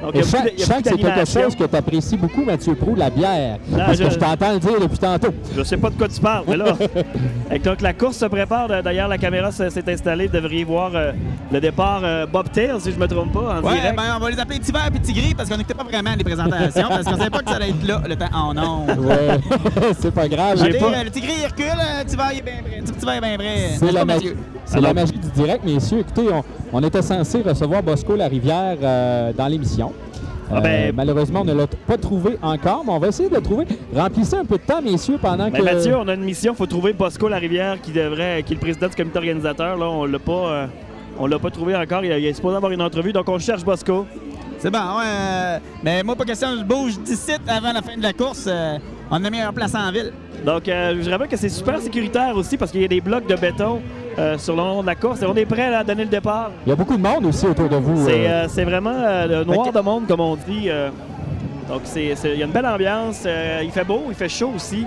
[0.03, 3.57] Donc, il y a c'est quelque chose que tu apprécies beaucoup, Mathieu Prou, la bière.
[3.71, 5.33] Non, parce je- que je t'entends le dire depuis tantôt.
[5.55, 6.75] Je sais pas de quoi tu parles, mais là.
[7.51, 8.67] Et donc, la course se prépare.
[8.83, 10.27] D'ailleurs, la caméra s'est installée.
[10.27, 11.11] Vous devriez voir euh,
[11.51, 13.95] le départ euh, Bob Tail, si je me trompe pas, en Ouais, direct.
[13.95, 16.11] ben on va les appeler Petit Vert et Petit Gris parce qu'on n'écoutait pas vraiment
[16.17, 18.99] les présentations parce qu'on savait pas que ça allait être là le temps en ondes.
[18.99, 19.39] Ouais,
[19.99, 20.61] c'est pas grave.
[20.61, 22.53] Allez, pas- euh, Le Petit Gris il recule, euh, le Petit Vert il est bien
[22.63, 22.81] prêt.
[23.03, 23.55] Vert est bien prêt.
[23.77, 24.37] C'est N'est-ce la, pas, magie, Mathieu?
[24.65, 25.99] c'est Alors- la magie du direct, messieurs.
[25.99, 29.92] Écoutez, on, on était censé recevoir Bosco Larivière euh, dans l'émission.
[30.51, 33.35] Ah ben- Euh, malheureusement, on ne l'a pas trouvé encore, mais on va essayer de
[33.35, 33.65] le trouver.
[33.95, 35.61] Remplissez un peu de temps, messieurs, pendant Ben, que...
[35.63, 36.53] Mathieu, on a une mission.
[36.53, 39.77] Il faut trouver Bosco Larivière qui devrait, qui est le président du comité organisateur.
[39.77, 40.67] Là, on l'a pas, euh,
[41.19, 42.03] on l'a pas trouvé encore.
[42.03, 44.05] Il, il est supposé avoir une entrevue, donc on cherche Bosco.
[44.59, 45.03] C'est bon, ouais.
[45.05, 48.45] euh, mais moi, pas question, je bouge d'ici avant la fin de la course.
[48.47, 48.77] euh,
[49.11, 50.11] on a la meilleure place en ville.
[50.45, 53.27] Donc, euh, je rappelle que c'est super sécuritaire aussi parce qu'il y a des blocs
[53.27, 53.81] de béton
[54.17, 56.09] euh, sur le long de la course et on est prêt là, à donner le
[56.09, 56.51] départ.
[56.65, 58.05] Il y a beaucoup de monde aussi autour de vous.
[58.05, 58.29] C'est euh.
[58.43, 60.69] euh, c'est vraiment euh, le noir de monde, comme on dit.
[60.69, 60.89] euh.
[61.69, 63.23] donc, c'est- c'est- il y a une belle ambiance.
[63.25, 64.85] euh, il fait beau, il fait chaud aussi.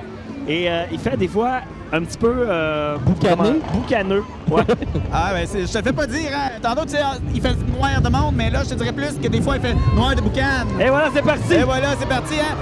[0.49, 1.61] Et euh, il fait des fois
[1.93, 2.33] un petit peu...
[2.49, 3.37] euh, Boucané?
[3.37, 4.25] comment- Boucaneux.
[4.51, 4.63] Ouais.
[5.13, 6.51] Ah, ben, c'est- je te le fais pas dire, hein.
[6.63, 6.99] Tantôt, tu sais,
[7.35, 9.63] il fait noir de monde, mais là, je te dirais plus que des fois, il
[9.63, 10.67] fait noir de boucan.
[10.81, 11.55] et voilà, c'est parti!
[11.55, 12.55] Et voilà, c'est parti, hein.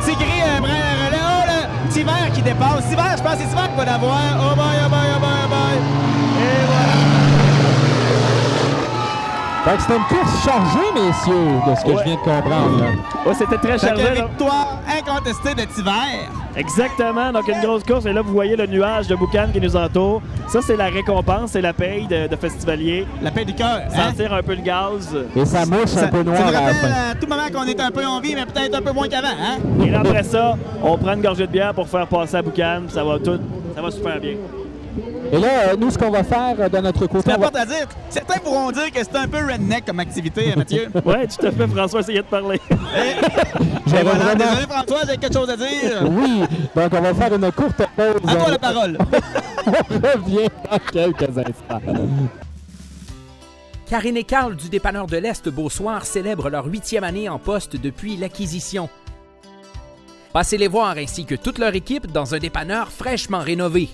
[0.00, 2.84] Petit gris, euh, là, petit vert qui dépasse.
[2.86, 4.20] Petit vert, je pense que c'est petit vert qui va l'avoir.
[4.40, 5.76] Oh, boy, oh, boy, oh, boy, oh, boy.
[6.40, 6.77] Et voilà!
[9.68, 11.96] Fait que c'était une course chargée, messieurs, de ce que Ouais.
[11.98, 12.78] je viens de comprendre.
[12.80, 12.86] là.
[13.26, 14.02] Ouais, c'était très chargé.
[14.02, 14.10] là.
[14.26, 16.30] victoire incontestée de petit vert.
[16.56, 17.32] Exactement.
[17.32, 18.06] Donc, une grosse course.
[18.06, 20.22] Et là, vous voyez le nuage de boucan qui nous entoure.
[20.48, 23.06] Ça, c'est la récompense, c'est la paye de, de festivalier.
[23.20, 24.08] La paix du cœur, hein?
[24.10, 25.14] Sentir un peu le gaz.
[25.36, 27.90] Et ça mouche un peu noir ça nous rappelle à tout moment qu'on est un
[27.90, 29.58] peu en vie, mais peut-être un peu moins qu'avant, hein?
[29.84, 32.82] Et là, après ça, on prend une gorgée de bière pour faire passer à boucan.
[32.88, 33.38] Ça va tout.
[33.76, 34.34] Ça va super bien.
[35.32, 37.66] Et là, euh, nous, ce qu'on va faire euh, de notre côté, C'est va- à
[37.66, 37.86] dire.
[38.08, 40.88] Certains pourront dire que c'est un peu redneck comme activité, hein, Mathieu.
[41.04, 42.60] Ouais, tout à fait, François essayait de parler.
[42.70, 46.02] Et J'avais voilà, vraiment- désolé François, j'ai quelque chose à dire.
[46.10, 46.40] Oui,
[46.74, 48.16] donc on va faire une courte pause.
[48.26, 48.98] À toi On- la parole.
[49.66, 51.82] on revient dans quelques instants.
[53.88, 58.16] Karine et Carl du dépanneur de l'Est Beausoir célèbrent leur huitième année en poste depuis
[58.16, 58.88] l'acquisition.
[60.32, 63.88] Passez les voir ainsi que toute leur équipe dans un dépanneur fraîchement rénové.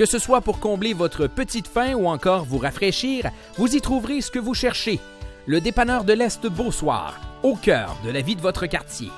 [0.00, 4.22] Que ce soit pour combler votre petite faim ou encore vous rafraîchir, vous y trouverez
[4.22, 4.98] ce que vous cherchez.
[5.44, 9.10] Le dépanneur de l'Est Beausoir, au cœur de la vie de votre quartier.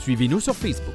[0.00, 0.94] Suivez-nous sur Facebook.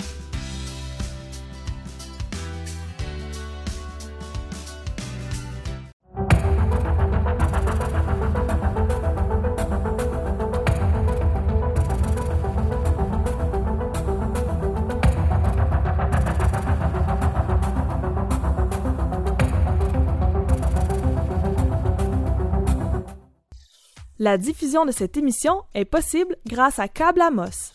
[24.24, 27.74] La diffusion de cette émission est possible grâce à Câble Amos.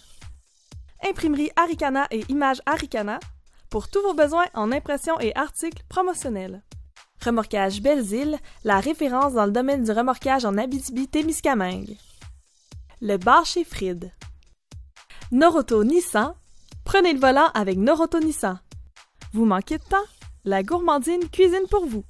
[1.07, 3.21] Imprimerie Aricana et Images Aricana
[3.69, 6.63] pour tous vos besoins en impression et articles promotionnels.
[7.23, 11.99] Remorquage Belles-Îles, la référence dans le domaine du remorquage en Abitibi-Témiscamingue.
[13.03, 14.11] Le bar chez Fried.
[15.31, 16.33] Noroto Nissan,
[16.83, 18.59] prenez le volant avec Noroto Nissan.
[19.35, 20.09] Vous manquez de temps?
[20.47, 22.05] La gourmandine cuisine pour vous.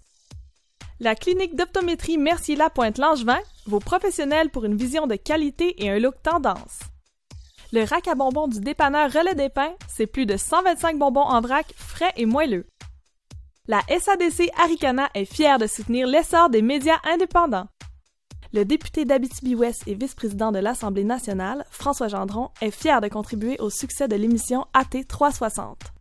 [1.01, 6.81] La clinique d'optométrie Mercier-Lapointe-Langevin, vos professionnels pour une vision de qualité et un look tendance.
[7.73, 11.41] Le rack à bonbons du dépanneur Relais des Pins, c'est plus de 125 bonbons en
[11.41, 12.67] vrac, frais et moelleux.
[13.67, 17.69] La SADC Aricana est fière de soutenir l'essor des médias indépendants.
[18.55, 23.69] Le député d'Abitibi-Ouest et vice-président de l'Assemblée nationale, François Gendron, est fier de contribuer au
[23.69, 25.98] succès de l'émission AT 360.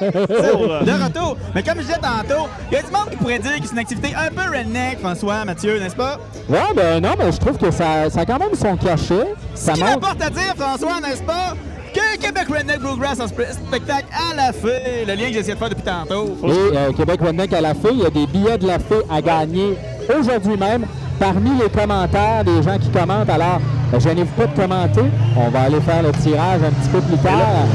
[0.00, 1.36] De retour.
[1.54, 3.72] Mais comme je disais tantôt, il y a du monde qui pourrait dire que c'est
[3.72, 6.18] une activité un peu redneck, François, Mathieu, n'est-ce pas?
[6.48, 9.34] Ouais, ben non, mais je trouve que ça, ça a quand même son cachet.
[9.54, 11.54] Ça Ce qui à dire, François, n'est-ce pas?
[11.92, 15.58] Que Québec Redneck Bluegrass en spe- spectacle à la fée, le lien que j'essaie de
[15.58, 16.38] faire depuis tantôt.
[16.46, 19.02] Et euh, Québec Redneck à la fée, il y a des billets de la fée
[19.10, 19.76] à gagner
[20.18, 20.86] aujourd'hui même
[21.20, 23.28] parmi les commentaires des gens qui commentent.
[23.28, 23.60] Alors,
[23.92, 25.04] euh, gênez-vous pas de commenter.
[25.36, 27.66] On va aller faire le tirage un petit peu plus tard.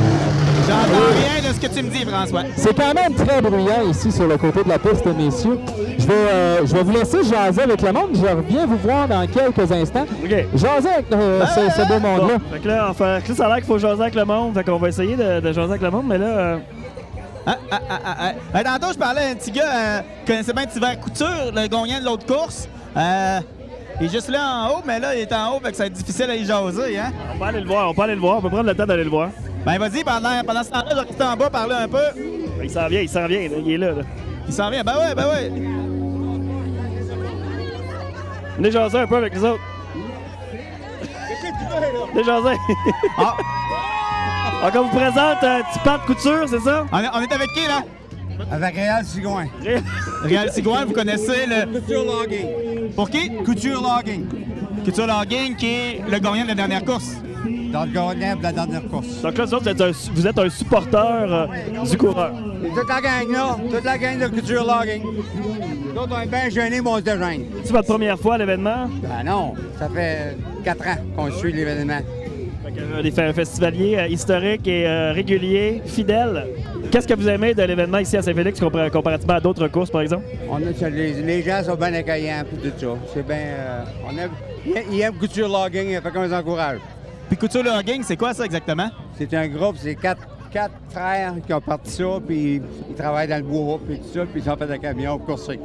[0.68, 2.42] J'entends rien de ce que tu me dis, François.
[2.56, 5.60] C'est quand même très bruyant ici sur le côté de la piste, messieurs.
[5.98, 8.10] Je vais, euh, je vais vous laisser jaser avec le monde.
[8.14, 10.06] Je reviens vous voir dans quelques instants.
[10.24, 10.30] OK.
[10.56, 12.38] Jaser avec euh, ce, ce beau Bon, monde-là.
[12.54, 14.54] fait que là, enfin, là, ça a l'air qu'il faut jaser avec le monde.
[14.56, 16.58] Fait qu'on va essayer de, de jaser avec le monde, mais là, euh,
[17.46, 18.32] Ah, ah, ah, ah, ah.
[18.58, 21.68] Euh, tantôt, je parlais à un petit gars euh, qui connaissait bien Tivert Couture, le
[21.68, 22.68] gagnant de l'autre course.
[24.00, 25.84] Il est juste là en haut, mais là, il est en haut, fait que ça
[25.84, 27.12] va être difficile à y jaser, hein?
[27.34, 27.90] on peut aller le voir.
[27.90, 28.38] On peut aller le voir.
[28.38, 29.30] On peut prendre le temps d'aller le voir.
[29.66, 32.04] Ben, vas-y, pendant, pendant ce temps-là, je vais rester en bas, parler un peu.
[32.64, 33.40] Il s'en vient, il s'en vient.
[33.50, 33.56] là.
[33.66, 33.92] Il est là.
[33.92, 34.02] là.
[34.48, 34.84] Il s'en vient.
[34.84, 35.52] Ben ouais, ben ouais.
[38.58, 39.62] Venez jaser un peu avec les autres.
[42.16, 42.56] Desjardins.
[43.18, 43.36] Ah.
[44.64, 46.86] Donc, on vous présente un petit de couture, c'est ça?
[46.92, 47.82] On est, on est avec qui, là?
[48.52, 49.48] Avec Réal Sigouin.
[50.24, 51.80] Réal Sigouin, vous connaissez le...
[51.80, 52.48] Couture Logging.
[52.96, 53.30] Pour qui?
[53.44, 54.26] Couture Logging.
[54.86, 57.18] Couture Logging, qui est le gagnant de la dernière course.
[57.72, 59.22] Dans le gagnant de la dernière course.
[59.22, 61.48] Donc là, vous, êtes un, vous êtes un supporter euh,
[61.90, 62.32] du coureur.
[62.64, 65.04] Et toute la gang, là, toute la gang de Couture Logging.
[65.94, 67.46] Nous autres, on est bien gênés, mais on se dégêne.
[67.64, 68.88] C'est votre première fois à l'événement?
[69.02, 72.00] Ben non, ça fait quatre ans qu'on suit l'événement.
[72.68, 76.46] Euh, des- un festivalier euh, historique et euh, régulier, fidèle.
[76.92, 80.02] Qu'est-ce que vous aimez de l'événement ici à Saint-Félix compar- comparativement à d'autres courses, par
[80.02, 80.26] exemple?
[80.50, 82.88] On a, ça, les, les gens sont bien accueillants, puis tout ça.
[83.14, 83.38] C'est bien...
[83.38, 84.32] euh, on aime,
[84.66, 86.80] ils, ils aiment Couture Logging, fait qu'on les encourage.
[87.30, 88.90] Puis Couture Logging, c'est quoi ça exactement?
[89.18, 93.38] C'est un groupe, c'est quatre, quatre frères qui ont parti ça, puis ils travaillent dans
[93.38, 95.60] le bois, puis tout ça, puis ils ont fait un camion pour courser.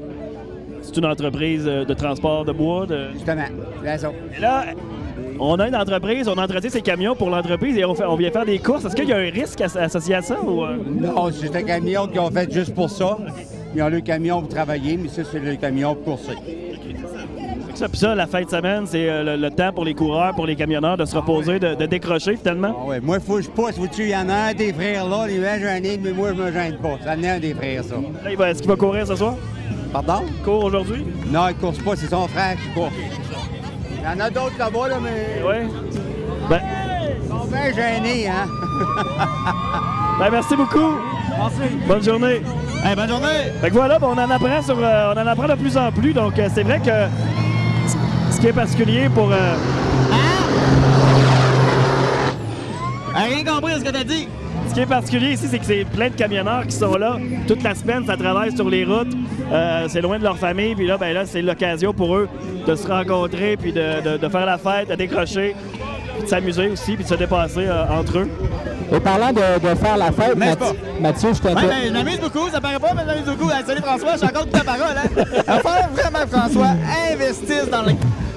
[0.82, 2.86] C'est une entreprise de transport de bois.
[2.86, 3.10] De...
[3.12, 3.44] Justement,
[3.84, 4.10] c'est ça.
[4.36, 4.64] Et là,
[5.44, 8.30] on a une entreprise, on entretient ses camions pour l'entreprise et on, fait- on vient
[8.30, 8.84] faire des courses.
[8.84, 10.40] Est-ce qu'il y a un risque as- associé à ça?
[10.42, 10.76] Ou, euh?
[10.86, 13.18] Non, c'est un camion qu'ils ont fait juste pour ça.
[13.74, 16.36] Ils ont le camion pour travailler, mais ça, c'est le camion pour courser.
[17.74, 20.34] Ça, puis ça, la fin de semaine, c'est euh, le, le temps pour les coureurs,
[20.34, 22.76] pour les camionneurs de se reposer, de, de décrocher finalement?
[22.78, 23.72] Ah ouais, moi, il faut que je pousse.
[23.76, 26.42] Faut-tu, il y en a un des frères là, les gens gênés, mais moi, je
[26.42, 26.98] me gêne pas.
[27.02, 27.94] Ça en est un des frères, ça.
[28.36, 29.34] Va- Est-ce qu'il va courir ce soir?
[29.90, 30.20] Pardon?
[30.28, 31.04] Il court aujourd'hui?
[31.32, 32.90] Non, il course pas, c'est son frère qui court.
[34.02, 35.42] Il y en a d'autres là-bas, là, mais.
[35.46, 35.72] Oui.
[36.50, 36.60] Ben,
[37.22, 38.48] Ils sont bien gênés, hein?
[40.18, 40.96] ben, merci beaucoup.
[41.38, 41.76] Merci.
[41.86, 42.42] Bonne journée.
[42.84, 43.52] Hey, bonne journée!
[43.60, 45.92] Fait que voilà, ben, on en apprend sur, euh, on en apprend de plus en
[45.92, 46.12] plus.
[46.12, 46.90] Donc euh, c'est vrai que
[48.32, 49.54] ce qui est particulier pour euh,
[53.14, 54.26] Hey, rien compris ce que t'as dit?
[54.72, 57.62] Ce qui est particulier ici, c'est que c'est plein de camionneurs qui sont là toute
[57.62, 59.12] la semaine, ça travaille sur les routes.
[59.52, 62.26] Euh, c'est loin de leur famille, puis là, ben là, c'est l'occasion pour eux
[62.66, 65.54] de se rencontrer, puis de, faire la fête, de décrocher,
[66.22, 68.28] puis de s'amuser aussi, puis de se dépasser euh, entre eux.
[68.94, 72.48] Et parlant de, de faire la fête, Mathieu, je Ouais, t'inter- ben, je m'amuse beaucoup,
[72.50, 73.50] ça paraît pas, mais je m'amuse beaucoup.
[73.50, 75.08] Hey, salut François, j'ai encore toute ta parole, hein?
[75.16, 76.70] Il va falloir vraiment, François,
[77.12, 77.92] investisse dans le.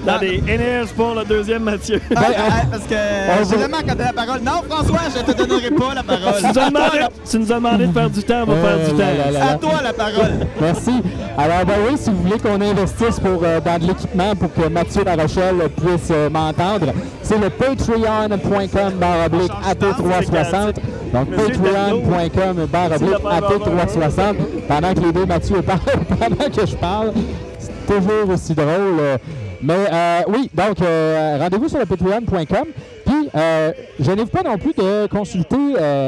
[0.05, 1.99] Dans des énergies pour le deuxième Mathieu.
[2.15, 4.39] Ah, ah, parce que j'ai quand t'as la parole.
[4.41, 6.33] Non, François, je te donnerai pas la parole.
[6.37, 8.77] tu, nous as demandé, tu nous as demandé de faire du temps, on va faire
[8.91, 9.17] du là temps.
[9.25, 9.51] là là.
[9.51, 10.31] À toi la parole.
[10.61, 10.91] Merci.
[11.35, 14.67] Alors, ben oui, si vous voulez qu'on investisse pour, euh, dans de l'équipement pour que
[14.69, 16.93] Mathieu La Rochelle puisse euh, m'entendre,
[17.23, 20.75] c'est le patreon.com barre oblique AT360.
[21.13, 24.35] Donc, patreon.com barre oblique de faire AT360.
[24.67, 27.13] Pendant que les deux Mathieu parlent, pendant que je parle,
[27.59, 29.19] c'est toujours aussi drôle.
[29.61, 32.67] Mais euh, oui, donc, euh, rendez-vous sur le patreon.com.
[33.05, 35.55] Puis, euh, gênez-vous pas non plus de consulter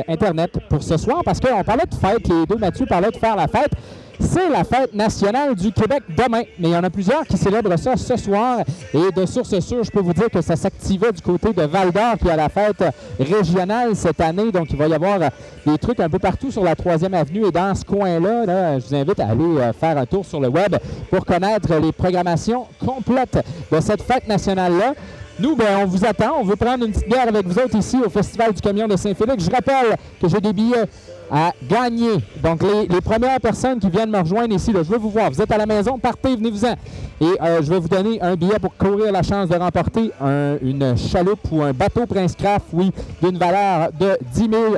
[0.08, 3.36] Internet pour ce soir parce qu'on parlait de fête, les deux Mathieu parlaient de faire
[3.36, 3.72] la fête.
[4.20, 7.78] C'est la fête nationale du Québec demain, mais il y en a plusieurs qui célèbrent
[7.78, 8.60] ça ce soir.
[8.94, 11.92] Et de source sûre, je peux vous dire que ça s'activait du côté de Val
[11.92, 12.84] d'Or qui a la fête
[13.20, 14.52] régionale cette année.
[14.52, 15.20] Donc, il va y avoir
[15.66, 17.46] des trucs un peu partout sur la 3e avenue.
[17.48, 20.40] Et dans ce coin-là, là, je vous invite à aller euh, faire un tour sur
[20.40, 20.76] le web
[21.12, 24.94] pour connaître les programmations complètes de cette fête nationale-là.
[25.40, 26.38] Nous, ben, on vous attend.
[26.40, 28.96] On veut prendre une petite bière avec vous autres ici au Festival du Camion de
[28.96, 29.46] Saint-Félix.
[29.46, 30.86] Je rappelle que j'ai des billets
[31.32, 32.16] à gagner.
[32.42, 35.30] Donc, les, premières personnes qui viennent me rejoindre ici, je veux vous voir.
[35.32, 36.74] Vous êtes à la maison, partez, venez-vous-en.
[37.20, 40.58] Et euh, je vais vous donner un billet pour courir la chance de remporter un-
[40.62, 44.76] une chaloupe ou un bateau Prince Craft, oui, d'une valeur de 10 000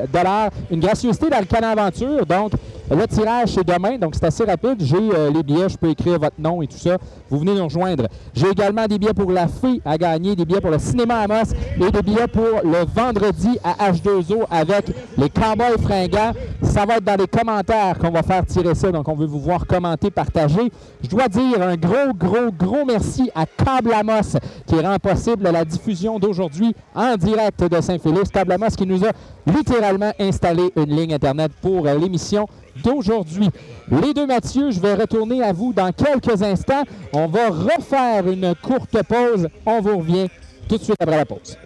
[0.71, 2.25] Une gracieuseté dans le Canon Aventure.
[2.25, 2.53] Donc,
[2.89, 4.78] le tirage, c'est demain, donc c'est assez rapide.
[4.80, 6.97] J'ai euh, les billets, je peux écrire votre nom et tout ça.
[7.30, 8.08] Vous venez nous rejoindre.
[8.34, 11.54] J'ai également des billets pour la fée à gagner, des billets pour le cinéma Amos
[11.80, 16.32] et des billets pour le vendredi à H2O avec les Cowboys fringants.
[16.63, 19.39] Ça va être dans les commentaires qu'on va faire tirer ça, donc on veut vous
[19.39, 20.71] voir commenter, partager.
[21.04, 25.63] Je dois dire un gros, gros, gros merci à Câble Amos qui rend possible la
[25.63, 28.30] diffusion d'aujourd'hui en direct de Saint-Félix.
[28.30, 29.12] Câble Amos qui nous a
[29.45, 32.47] littéralement installé une ligne Internet pour euh, l'émission
[32.84, 33.50] d'aujourd'hui.
[33.89, 36.84] Les deux Mathieu, je vais retourner à vous dans quelques instants.
[37.13, 39.48] On va refaire une courte pause.
[39.65, 40.28] On vous revient
[40.68, 41.58] tout de suite après la pause.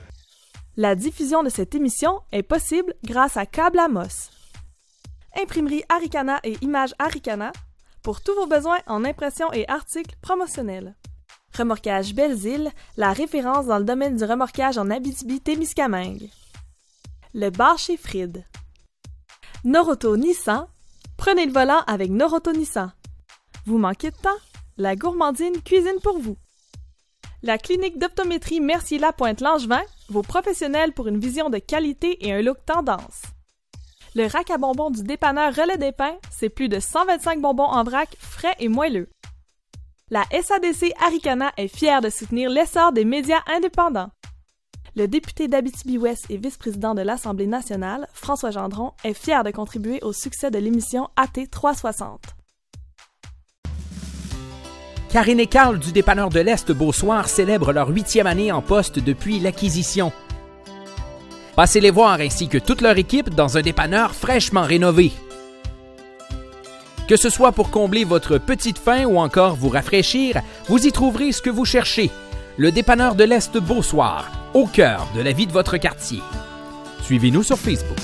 [0.76, 4.32] La diffusion de cette émission est possible grâce à Câble Amos.
[5.40, 7.52] Imprimerie Aricana et Images Aricana
[8.02, 10.96] pour tous vos besoins en impression et articles promotionnels.
[11.58, 16.30] Remorquage Belles-Îles, la référence dans le domaine du remorquage en Abitibi-Témiscamingue.
[17.34, 18.44] Le bar chez Fried.
[19.64, 20.68] Noroto Nissan,
[21.26, 22.92] prenez le volant avec Noroto Nissan.
[23.66, 24.42] Vous manquez de temps?
[24.76, 26.36] La gourmandine cuisine pour vous.
[27.44, 32.42] La clinique d'optométrie Mercier Lapointe Langevin, vos professionnels pour une vision de qualité et un
[32.42, 33.22] look tendance.
[34.16, 37.86] Le rack à bonbons du dépanneur Relais des Pins, c'est plus de 125 bonbons en
[37.86, 39.10] vrac, frais et moelleux.
[40.10, 44.10] La SADC Aricana est fière de soutenir l'essor des médias indépendants.
[44.96, 50.14] Le député d'Abitibi-Ouest et vice-président de l'Assemblée nationale, François Gendron, est fier de contribuer au
[50.14, 52.22] succès de l'émission AT 360.
[55.10, 59.40] Karine et Carl du dépanneur de l'Est Beausoir célèbrent leur huitième année en poste depuis
[59.40, 60.12] l'acquisition.
[61.56, 65.12] Passez les voir ainsi que toute leur équipe dans un dépanneur fraîchement rénové.
[67.08, 71.32] Que ce soit pour combler votre petite faim ou encore vous rafraîchir, vous y trouverez
[71.32, 72.12] ce que vous cherchez.
[72.56, 76.22] Le dépanneur de l'Est Beausoir, au cœur de la vie de votre quartier.
[77.02, 77.98] Suivez-nous sur Facebook.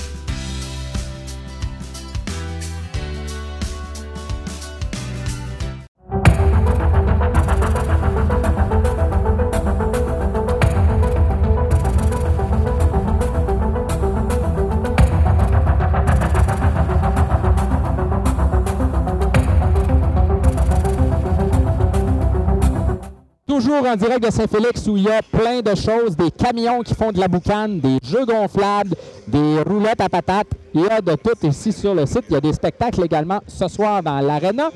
[23.60, 26.94] Toujours en direct de Saint-Félix où il y a plein de choses, des camions qui
[26.94, 28.94] font de la boucane, des jeux gonflables,
[29.28, 30.46] des roulettes à patates.
[30.72, 32.24] Il y a de tout ici sur le site.
[32.30, 34.70] Il y a des spectacles également ce soir dans l'arena.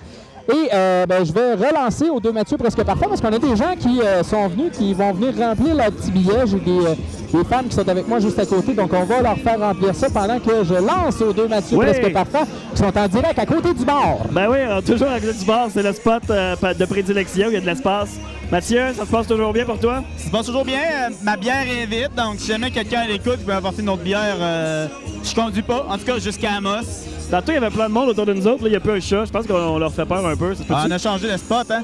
[0.53, 3.57] Et euh, ben, je vais relancer aux deux Mathieu presque parfait parce qu'on a des
[3.57, 6.45] gens qui euh, sont venus, qui vont venir remplir leur petit billet.
[6.45, 6.95] J'ai des, euh,
[7.33, 9.95] des femmes qui sont avec moi juste à côté, donc on va leur faire remplir
[9.95, 11.87] ça pendant que je lance aux deux Mathieu Oui.
[11.87, 12.45] presque parfait
[12.75, 14.19] qui sont en direct à côté du bar.
[14.31, 17.61] Ben oui, toujours à côté du bar, c'est le spot de prédilection, il y a
[17.61, 18.19] de l'espace.
[18.51, 20.03] Mathieu, ça se passe toujours bien pour toi?
[20.17, 20.79] Ça se passe toujours bien.
[20.79, 24.03] Euh, ma bière est vide, donc si jamais quelqu'un à l'écoute veut apporter une autre
[24.03, 24.87] bière, euh,
[25.25, 25.87] je conduis pas.
[25.89, 26.85] En tout cas, jusqu'à Amos.
[27.31, 28.81] Tantôt, il y avait plein de monde autour de nous autres, là, il n'y a
[28.81, 30.55] plus un chat, je pense qu'on leur fait peur un peu.
[30.71, 31.83] Ah, on a changé de spot, hein?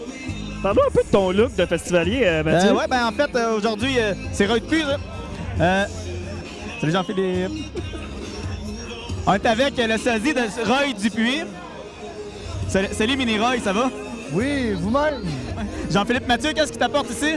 [0.63, 2.71] Parle-nous un peu de ton look de festivalier, euh, Mathieu.
[2.71, 4.97] Euh, ouais, ben en fait, euh, aujourd'hui, euh, c'est Roy Dupuis, là.
[5.61, 5.85] Euh,
[6.81, 7.51] salut Jean-Philippe.
[9.27, 11.43] On est avec le sosie de Roy Dupuis.
[12.69, 13.91] Salut, salut Mini Roy, ça va?
[14.33, 15.25] Oui, vous-même?
[15.91, 17.35] Jean-Philippe Mathieu, qu'est-ce qui t'apporte ici?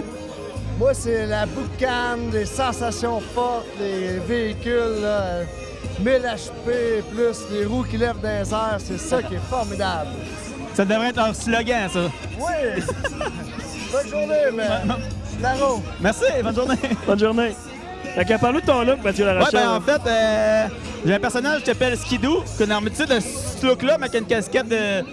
[0.79, 5.41] Moi, c'est la boucane, des sensations fortes, des véhicules, là,
[5.99, 10.09] 1000 HP, plus les roues qui lèvent dans les airs, c'est ça qui est formidable.
[10.73, 11.99] Ça devrait être leur slogan, ça.
[12.39, 12.83] Oui!
[13.91, 14.67] Bonne journée, mais...
[15.41, 15.81] Laro!
[16.01, 16.75] Merci, bonne journée.
[17.05, 17.55] Bonne journée.
[18.15, 19.59] Fait que parle-nous de ton look, Mathieu Ouais, Larachelle.
[19.59, 20.67] ben en fait, euh,
[21.05, 24.27] j'ai un personnage qui s'appelle Skidoo, qu'on a remis de ce look-là, mais avec une
[24.27, 25.03] casquette de,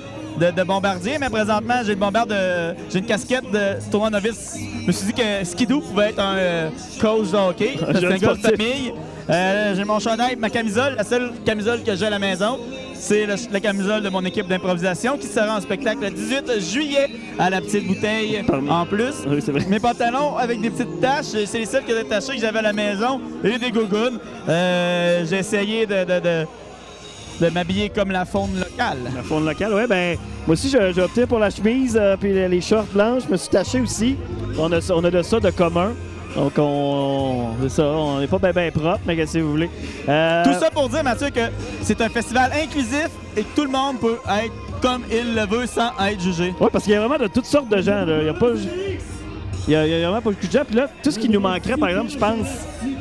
[0.41, 1.19] de, de bombardier.
[1.19, 2.75] Mais présentement, j'ai une bombarde de.
[2.91, 4.57] J'ai une casquette de tournoi novice.
[4.83, 7.77] Je me suis dit que Skidoo pouvait être un euh, coach de hockey.
[7.79, 8.93] C'est un gars de famille.
[9.29, 10.95] Euh, j'ai mon chandail, ma camisole.
[10.97, 12.59] La seule camisole que j'ai à la maison,
[12.95, 17.07] c'est la camisole de mon équipe d'improvisation qui sera en spectacle le 18 juillet
[17.39, 19.15] à la petite bouteille en plus.
[19.29, 19.65] Oui, c'est vrai.
[19.69, 22.63] Mes pantalons avec des petites taches, c'est les seuls que j'ai tachés que j'avais à
[22.63, 23.21] la maison.
[23.45, 24.19] Et des gougounes.
[24.49, 26.47] Euh, j'ai essayé de, de, de-
[27.41, 28.99] de m'habiller comme la faune locale.
[29.15, 32.61] La faune locale, ouais, ben, moi aussi, j'ai opté pour la chemise euh, puis les
[32.61, 33.23] shorts blanches.
[33.27, 34.17] Je me suis taché aussi.
[34.59, 35.93] On a, on a de ça de commun.
[36.37, 39.71] Donc, on, ça, on n'est pas bien ben propre, mais qu'est-ce que vous voulez.
[40.09, 41.41] Euh, Tout ça pour dire, Mathieu, que
[41.83, 45.67] c'est un festival inclusif et que tout le monde peut être comme il le veut
[45.67, 46.55] sans être jugé.
[46.61, 48.05] Oui, parce qu'il y a vraiment de toutes sortes de gens.
[48.05, 48.19] là.
[48.21, 48.47] Il y a pas.
[49.67, 50.65] Il y a, il y a vraiment pas beaucoup de gens.
[50.67, 52.47] Puis là, tout ce qui nous manquerait, par exemple, je pense.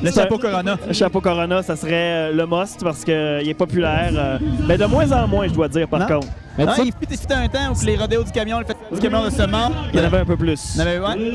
[0.03, 0.77] Le chapeau un- Corona.
[0.87, 4.11] Le chapeau Corona, ça serait euh, le must parce qu'il est populaire.
[4.13, 6.05] euh, mais de moins en moins, je dois dire, par Non.
[6.07, 6.27] contre.
[6.57, 8.75] Mais Non, tu sais- il fut un temps où les rodéos du camion, le fait
[8.91, 10.59] du camion de semence, Il y en avait un peu plus.
[10.75, 11.33] Il y en avait, ouais.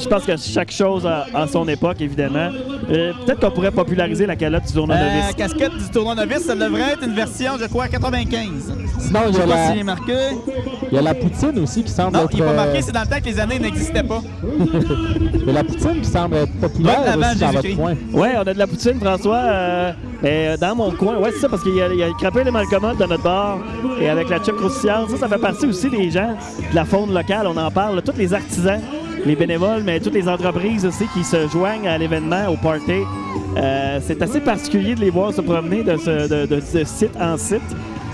[0.00, 2.50] Je pense que chaque chose a, a son époque, évidemment.
[2.90, 5.34] Euh, Peut-être qu'on pourrait populariser la calotte du tournoi Euh, novice.
[5.34, 8.72] casquette du tournoi novice, ça devrait être une version, je crois, 95.
[9.00, 10.12] Sinon, il Je y, a sais pas la, marqué.
[10.92, 12.30] il y a la poutine aussi qui semble Non, être.
[12.32, 14.20] il n'est pas euh, marqué, c'est dans le temps que les années n'existaient pas.
[15.34, 17.75] il y a la poutine qui semble être populaire Ouais, avant aussi dans votre Jésus-Christ.
[17.76, 17.94] Coin.
[18.12, 19.42] Ouais, on a de la poutine, François.
[20.24, 22.50] euh, dans mon coin, ouais, c'est ça, parce qu'il y a, le crapé et les
[22.50, 23.58] malcommodes dans notre bar.
[24.00, 26.36] Et avec la chip croustillante, ça, ça fait partie aussi des gens
[26.70, 27.46] de la faune locale.
[27.46, 28.02] On en parle.
[28.02, 28.80] Tous les artisans,
[29.24, 33.02] les bénévoles, mais toutes les entreprises aussi qui se joignent à l'événement, au party.
[33.56, 37.16] Euh, c'est assez particulier de les voir se promener de, ce- de- de- de site
[37.20, 37.60] en site.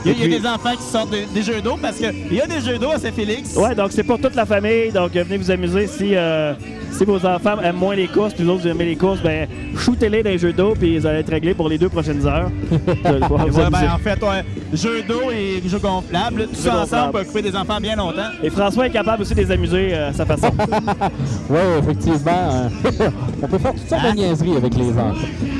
[0.04, 1.60] Il y a, Et il y a puis- des enfants qui sortent de- des jeux
[1.60, 3.56] d'eau parce qu'il y a des jeux d'eau à Saint-Félix.
[3.56, 4.90] Ouais, donc c'est pour toute la famille.
[4.92, 5.86] Donc venez vous amuser.
[5.86, 6.54] Si, euh,
[6.92, 9.48] si vos enfants aiment moins les courses, puis les autres vous aimez les courses, ben
[9.76, 12.50] shootez-les dans les jeux d'eau, puis ils allez être réglés pour les deux prochaines heures.
[12.72, 16.94] Ouais, ben, en fait, ouais, jeux d'eau et jeux gonflables, tout Jeux ça gonflables.
[16.94, 18.30] ensemble peut occuper des enfants bien longtemps.
[18.42, 20.50] Et François est capable aussi de les amuser euh, à sa façon.
[21.50, 22.30] Oui, effectivement.
[22.30, 22.68] euh,
[23.42, 25.14] on peut faire toutes sortes de niaiseries avec les enfants.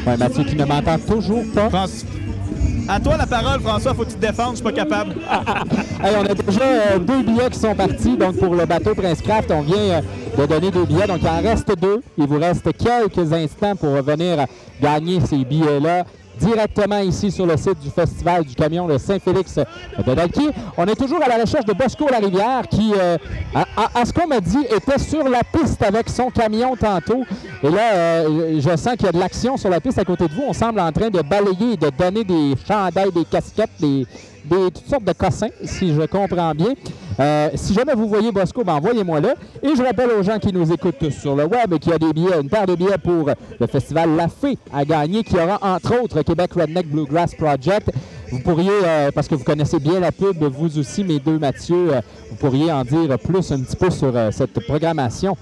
[0.07, 1.69] Ouais, Mathieu qui ne m'entend toujours pas.
[1.69, 2.05] France-
[2.89, 5.15] À toi la parole, François, faut que tu te défendes, je suis pas capable.
[6.03, 8.17] On a déjà euh, deux billets qui sont partis.
[8.17, 10.01] Donc, pour le bateau Prince Craft, on vient euh,
[10.37, 11.07] de donner des billets.
[11.07, 12.03] Donc, il en reste deux.
[12.19, 14.47] Il vous reste quelques instants pour venir
[14.81, 16.05] gagner ces billets-là
[16.43, 19.59] directement ici sur le site du Festival du camion de Saint-Félix
[20.07, 20.51] de Dalquier.
[20.77, 23.17] On est toujours à la recherche de Bosco Larivière qui, euh,
[23.55, 27.23] à, ce qu'on m'a dit, était sur la piste avec son camion tantôt.
[27.63, 30.27] Et là, euh, je sens qu'il y a de l'action sur la piste à côté
[30.27, 30.45] de vous.
[30.49, 34.07] On semble en train de balayer de donner des chandails, des casquettes, des,
[34.45, 36.75] des- toutes sortes de cossins, si je comprends bien.
[37.21, 39.35] Euh, si jamais vous voyez Bosco, ben envoyez-moi là.
[39.63, 42.13] Et je rappelle aux gens qui nous écoutent sur le web qu'il y a des
[42.13, 43.31] billets, une paire de billets pour
[43.61, 47.91] le festival La Fée à gagner, qui aura entre autres Québec Redneck Bluegrass Project.
[48.31, 51.93] Vous pourriez, euh, parce que vous connaissez bien la pub, vous aussi, mes deux Mathieu,
[51.95, 55.37] euh, vous pourriez en dire plus un petit peu sur cette programmation.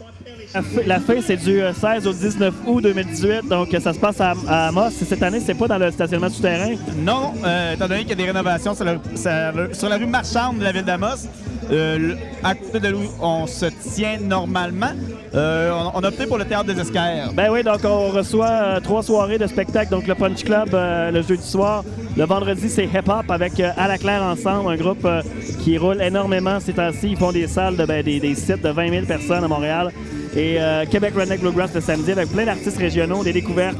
[0.84, 4.20] La fin, c'est du euh, 16 au 19 août 2018, donc euh, ça se passe
[4.20, 4.90] à, à Amos.
[4.90, 6.74] Cette année, c'est pas dans le stationnement souterrain?
[6.98, 10.06] Non, euh, étant donné qu'il y a des rénovations sur la, sur- sur la rue
[10.06, 11.28] marchande de la ville d'Amos,
[11.70, 14.90] euh, à côté de où on se tient normalement,
[15.36, 17.32] euh, on, on a opté pour le théâtre des Esquerres.
[17.32, 19.92] Ben oui, donc on reçoit euh, trois soirées de spectacle.
[19.92, 21.84] Donc le Punch Club euh, le jeudi soir.
[22.16, 25.22] Le vendredi, c'est Hip Hop avec euh, À la Claire Ensemble, un groupe euh,
[25.62, 27.10] qui roule énormément ces temps-ci.
[27.12, 29.92] Ils font des salles, de, ben, des, des sites de 20 000 personnes à Montréal.
[30.36, 33.78] Et euh, Québec Redneck Bluegrass le samedi avec plein d'artistes régionaux, des découvertes.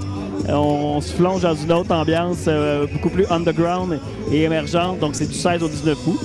[0.49, 4.01] Euh, on se plonge dans une autre ambiance euh, beaucoup plus underground
[4.33, 4.99] et émergente.
[4.99, 6.21] Donc c'est du 16 au 19 août.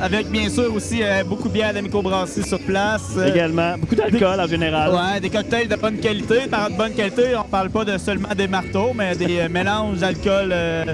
[0.00, 3.10] Avec bien sûr aussi euh, beaucoup de bières de microbrasserie sur place.
[3.18, 4.90] euh, Également, beaucoup d'alcool en général.
[4.92, 6.46] Ouais, des cocktails de bonne qualité.
[6.50, 9.98] Par de bonne qualité, on parle pas de seulement des marteaux, mais des euh, mélanges
[9.98, 10.84] d'alcool euh,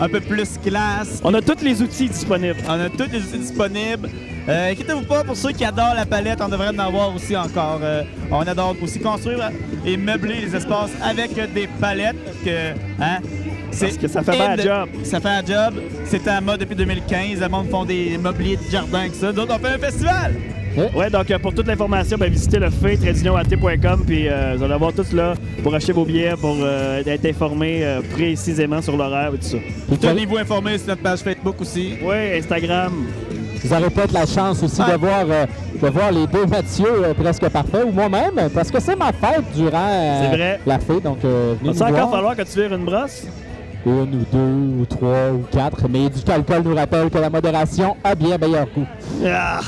[0.00, 1.20] un peu plus classe.
[1.24, 2.58] On a tous les outils disponibles.
[2.68, 4.08] On a tous les outils disponibles.
[4.48, 7.80] Euh, Inquiétez-vous pas, pour ceux qui adorent la palette, on devrait en avoir aussi encore.
[7.82, 9.50] Euh, on adore aussi construire
[9.88, 12.16] et meubler les espaces avec des palettes.
[12.44, 13.18] Que, hein,
[13.80, 14.88] Parce que ça fait bien la job.
[15.02, 15.82] Ça fait un job.
[16.04, 17.40] C'est en mode depuis 2015.
[17.40, 19.32] Le monde font des mobiliers de jardin avec ça.
[19.32, 20.34] D'autres, on fait un festival.
[20.94, 24.92] Ouais, donc euh, pour toute l'information, ben, visitez le fait puis euh, vous allez avoir
[24.92, 25.34] tout là
[25.64, 29.58] pour acheter vos billets, pour euh, être informé euh, précisément sur l'horaire et tout ça.
[30.00, 31.94] Tenez-vous informés sur notre page Facebook aussi.
[32.00, 32.92] Oui, Instagram.
[33.64, 35.26] Vous aurez peut-être la chance aussi de, voir,
[35.82, 39.12] euh, de voir les deux Mathieu euh, presque parfaits, ou moi-même, parce que c'est ma
[39.12, 40.60] fête durant euh, vrai.
[40.66, 41.02] la fête.
[41.02, 42.10] Donc, euh, venez Va-t-il nous encore voir.
[42.10, 43.26] falloir que tu vires une brosse?
[43.86, 45.88] Une ou deux ou trois ou quatre.
[45.88, 48.86] Mais du alcool nous rappelle que la modération a bien meilleur goût.
[49.24, 49.60] Ah!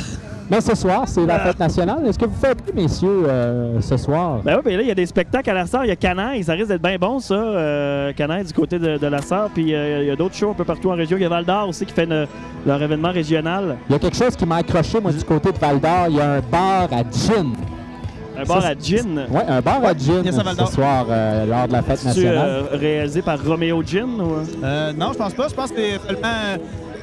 [0.50, 2.04] Mais ce soir, c'est la fête nationale.
[2.06, 4.40] Est-ce que vous faites, messieurs, euh, ce soir?
[4.44, 5.84] Ben oui, ben là, il y a des spectacles à la Sarre.
[5.84, 7.34] Il y a Canaille, ça risque d'être bien bon, ça.
[7.34, 9.48] Euh, Canaille du côté de, de la Sarre.
[9.54, 11.16] Puis euh, il y a d'autres shows un peu partout en région.
[11.16, 12.26] Il y a Val d'Or aussi qui fait une-
[12.66, 13.76] leur événement régional.
[13.88, 16.06] Il y a quelque chose qui m'a accroché, moi, du côté de Val d'Or.
[16.08, 17.52] Il y a un bar à gin.
[18.36, 19.26] Un bar à gin?
[19.30, 22.48] Oui, un bar à gin ce soir euh, lors de la fête nationale.
[22.48, 24.64] euh, réalisé par Romeo Gin ou...
[24.64, 25.46] Euh, non, je pense pas.
[25.48, 26.28] Je pense que c'est seulement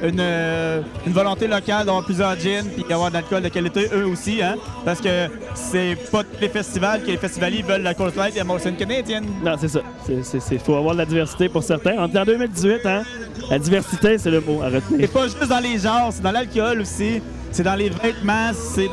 [0.02, 4.06] une, euh, une volonté locale d'avoir plusieurs gins puis d'avoir de l'alcool de qualité, eux
[4.06, 4.42] aussi.
[4.42, 4.56] Hein?
[4.84, 8.38] Parce que c'est pas tous les festivals que les festivaliers veulent la Coast Light et
[8.38, 9.26] la Molson canadienne.
[9.42, 9.80] Non, c'est ça.
[10.08, 11.98] Il faut avoir de la diversité pour certains.
[11.98, 13.02] En 2018, hein,
[13.50, 15.00] la diversité, c'est le mot à retenir.
[15.00, 17.22] Et pas juste dans les genres, c'est dans l'alcool aussi.
[17.50, 18.88] C'est dans les vêtements, c'est.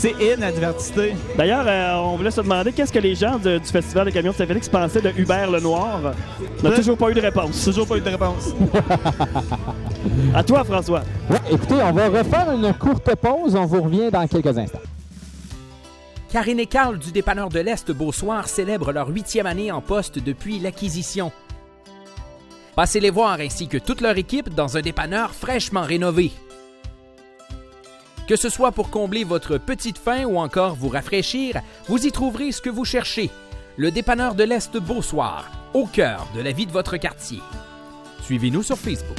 [0.00, 1.16] C'est in la diversité.
[1.36, 4.30] D'ailleurs, euh, on voulait se demander qu'est-ce que les gens de- du Festival de camions
[4.30, 6.12] de Saint-Félix pensaient de Hubert Lenoir?
[6.62, 7.64] On n'a toujours pas eu de réponse.
[7.64, 8.54] Toujours pas eu de réponse.
[10.34, 11.02] à toi, François.
[11.28, 13.56] Ouais, écoutez, on va refaire une courte pause.
[13.56, 14.78] On vous revient dans quelques instants.
[16.32, 20.60] Karine et Carl du dépanneur de l'Est Beausoir célèbrent leur huitième année en poste depuis
[20.60, 21.32] l'acquisition.
[22.76, 26.30] Passez les voir ainsi que toute leur équipe dans un dépanneur fraîchement rénové.
[28.28, 32.52] Que ce soit pour combler votre petite faim ou encore vous rafraîchir, vous y trouverez
[32.52, 33.30] ce que vous cherchez.
[33.78, 37.40] Le dépanneur de l'Est Beausoir, au cœur de la vie de votre quartier.
[38.22, 39.16] Suivez-nous sur Facebook.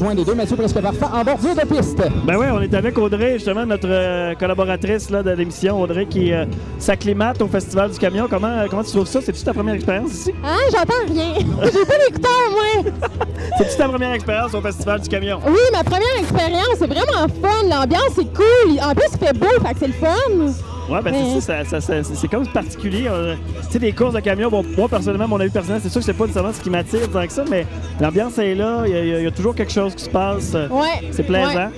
[0.00, 2.02] Rejoint les deux Mathieu presque parfait en bordure de piste.
[2.24, 6.32] Ben oui, on est avec Audrey, justement, notre euh, collaboratrice là, de l'émission, Audrey, qui
[6.32, 6.46] euh,
[6.78, 8.26] s'acclimate au Festival du Camion.
[8.28, 9.20] Comment, euh, comment tu trouves ça?
[9.20, 10.34] C'est-tu ta première expérience ici?
[10.42, 11.34] Hein, j'entends rien.
[11.38, 12.92] J'ai pas d'écouteur, moi.
[13.58, 15.40] C'est-tu ta première expérience au Festival du Camion?
[15.46, 17.68] Oui, ma première expérience, c'est vraiment fun.
[17.68, 18.80] L'ambiance est cool.
[18.82, 20.69] En plus, il fait beau, fait que c'est le fun.
[20.90, 23.06] Ouais, ben c'est ça, ça- ça- c'est- comme particulier.
[23.08, 23.34] euh,
[23.66, 26.04] tu sais, des courses de camion, bon, moi, personnellement, mon avis personnel, c'est sûr que
[26.06, 27.66] c'est pas nécessairement ce qui m'attire tant que ça, mais
[28.00, 30.52] l'ambiance est là, il y, a- y y toujours quelque chose qui se passe.
[30.54, 31.08] euh, Ouais.
[31.12, 31.46] C'est plaisant.
[31.54, 31.68] ouais.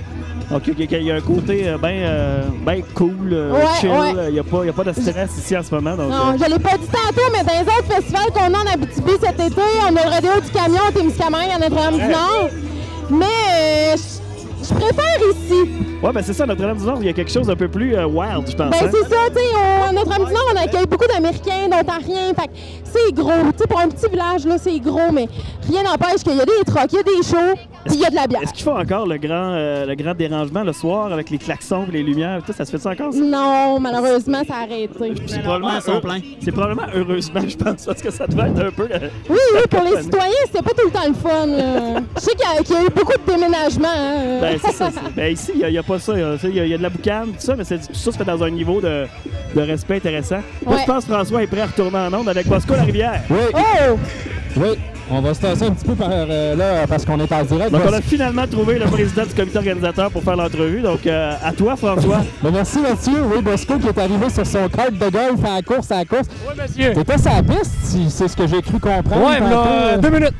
[0.51, 1.77] Donc, il y a- il y a un côté euh,
[2.65, 3.89] bien cool, euh, Ouais, chill.
[3.89, 4.27] ouais.
[4.27, 5.95] Il n'y a, pas- y a pas de stress ici en ce moment.
[5.95, 8.73] Donc, Non, je l'ai pas dit tantôt, mais dans les autres festivals qu'on a en
[8.73, 12.49] Abitibi cet été, on a le rodéo du camion à Témiscamingue, à Notre-Dame-du-Nord.
[13.09, 13.95] Mais euh,
[14.63, 15.69] je préfère ici.
[16.01, 18.49] Ouais, ben c'est ça, Notre-Dame-du-Nord, il y a quelque chose d'un peu plus euh, wild,
[18.49, 18.69] je pense.
[18.69, 18.89] Ben hein?
[18.91, 22.49] c'est ça, tu sais, à Notre-Dame-du-Nord, on accueille beaucoup d'Américains, d'Ontariens, fait
[22.83, 23.31] c'est gros.
[23.51, 25.27] Tu sais, pour un petit village, là, c'est gros, mais
[25.67, 28.05] rien n'empêche qu'il y a des trucks, il y a des shows, puis il y
[28.05, 28.41] a de la bière.
[28.43, 31.85] Est-ce qu'ils font encore le grand, euh, le grand dérangement le soir avec les klaxons
[31.89, 32.41] et les lumières?
[32.45, 32.53] Tout?
[32.53, 33.13] Ça se fait ça encore?
[33.13, 33.19] ça?
[33.19, 35.13] Non, malheureusement, ça a arrêté.
[35.27, 38.87] C'est probablement, heu- c'est probablement heureusement, je pense, parce que ça devait être un peu.
[38.91, 41.45] euh, Oui, oui, pour les citoyens, c'était pas tout le temps le fun.
[41.47, 42.01] là.
[42.15, 43.87] Je sais qu'il y, a- qu'il y a eu beaucoup de déménagements.
[43.87, 44.39] hein.
[44.41, 44.89] Ben, c'est ça.
[45.15, 46.13] Ben, ici, il n'y a, pas ça.
[46.15, 48.25] Il y a- y, de la boucane, tout ça, mais c'est- tout ça se fait
[48.25, 49.05] dans un niveau de,
[49.55, 50.39] de respect intéressant.
[50.65, 50.81] Moi, Ouais.
[50.81, 53.21] je pense que François est prêt à retourner en onde avec Bosco la rivière.
[53.29, 53.37] Oui.
[53.53, 53.97] Oh!
[54.57, 54.67] Oui.
[55.11, 57.71] On va se tasser un petit peu par euh, là parce qu'on est en direct.
[57.71, 60.81] Donc, on a finalement trouvé le président du comité organisateur pour faire l'entrevue.
[60.81, 62.21] Donc, euh, à toi, François.
[62.43, 63.21] Ben, merci Mathieu.
[63.33, 66.05] Oui, Bosco qui est arrivé sur son cart de golf à la course, à la
[66.05, 66.27] course.
[66.47, 66.93] Oui, monsieur.
[66.93, 69.25] T'étais sur la piste, si c'est ce que j'ai cru comprendre.
[69.27, 69.51] Ouais, tantôt.
[69.55, 70.33] là, deux minutes.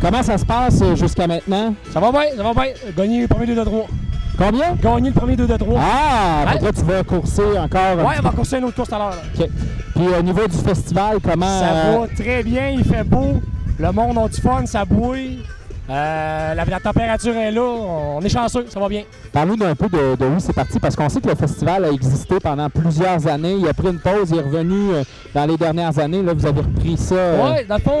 [0.00, 1.74] Comment ça se passe euh, jusqu'à maintenant?
[1.92, 2.72] Ça va bien, ça va bien.
[2.96, 3.86] Gagner le premier 2 de 3.
[4.38, 4.74] Combien?
[4.82, 5.80] Gagner le premier 2 de 3.
[5.80, 6.60] Ah, Ouais.
[6.60, 7.96] là, tu vas courser encore.
[8.06, 9.16] Ouais, on va courser une autre course tout à l'heure.
[9.38, 9.48] OK.
[9.94, 11.60] Puis au niveau du festival, comment.
[11.60, 13.40] Ça euh, va très bien, il fait beau.
[13.78, 15.38] Le monde a du fun, ça bouille.
[15.88, 19.04] Euh, la, la température est là, on est chanceux, ça va bien.
[19.32, 21.90] Parle-nous d'un peu de, de où c'est parti, parce qu'on sait que le festival a
[21.92, 23.54] existé pendant plusieurs années.
[23.54, 26.22] Il a pris une pause, il est revenu euh, dans les dernières années.
[26.24, 27.14] Là, vous avez repris ça.
[27.14, 28.00] euh, Ouais, dans le fond,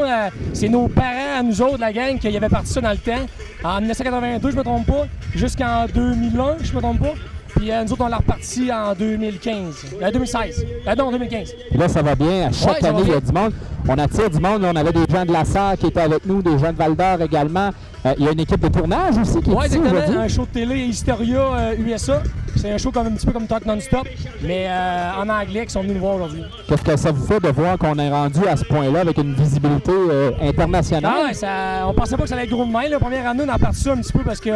[0.52, 3.24] c'est nos parents, à nous autres, la gang, qui avaient parti ça dans le temps.
[3.62, 5.06] En 1982, je me trompe pas,
[5.36, 7.14] jusqu'en 2001, je me trompe pas.
[7.54, 9.86] Puis nous autres, on l'a reparti en 2015.
[10.02, 10.66] Euh, 2016.
[10.88, 11.54] Euh, non, 2015.
[11.70, 12.48] Puis là, ça va bien.
[12.48, 13.52] À chaque Ouais, année, il y a du monde.
[13.88, 14.62] On attire du monde.
[14.62, 16.76] Là, on avait des gens de la Sarre qui étaient avec nous, des gens de
[16.76, 17.70] Val d'Or également.
[18.04, 20.20] Euh, il y a une équipe de tournage aussi qui est Ouais, ici exactement.
[20.20, 22.22] Un show de télé Hysteria euh, USA.
[22.56, 24.08] C'est un show comme un petit peu comme Talk Non-Stop,
[24.42, 26.42] mais euh, en anglais qui sont venus nous voir aujourd'hui.
[26.66, 29.34] Qu'est-ce que ça vous fait de voir qu'on est rendu à ce point-là avec une
[29.34, 31.12] visibilité euh, internationale?
[31.14, 32.88] Ah ouais, ça, on pensait pas que ça allait être gros de main.
[32.88, 34.50] La première année, on a parti ça un petit peu parce que,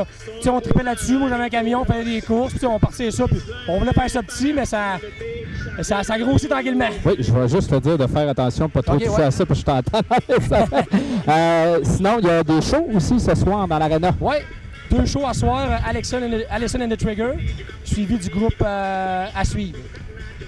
[0.49, 1.19] on tripait là-dessus.
[1.19, 4.09] Moi, j'avais un camion, on faisait des courses, on partait ça, puis on voulait faire
[4.09, 4.99] ça petit, mais ça,
[5.83, 6.89] ça, ça grossit tranquillement.
[7.05, 9.07] Oui, je vais juste te dire de faire attention, pas trop ouais.
[9.23, 10.01] À ça, parce que je t'entends.
[11.29, 14.11] Euh, Sinon, il y a des shows aussi ce soir dans l'aréna.
[14.21, 14.43] Ouais,
[14.91, 17.33] deux shows à soir, Alexon and, the- Allison and the Trigger,
[17.85, 19.79] suivi du groupe euh, à suivre.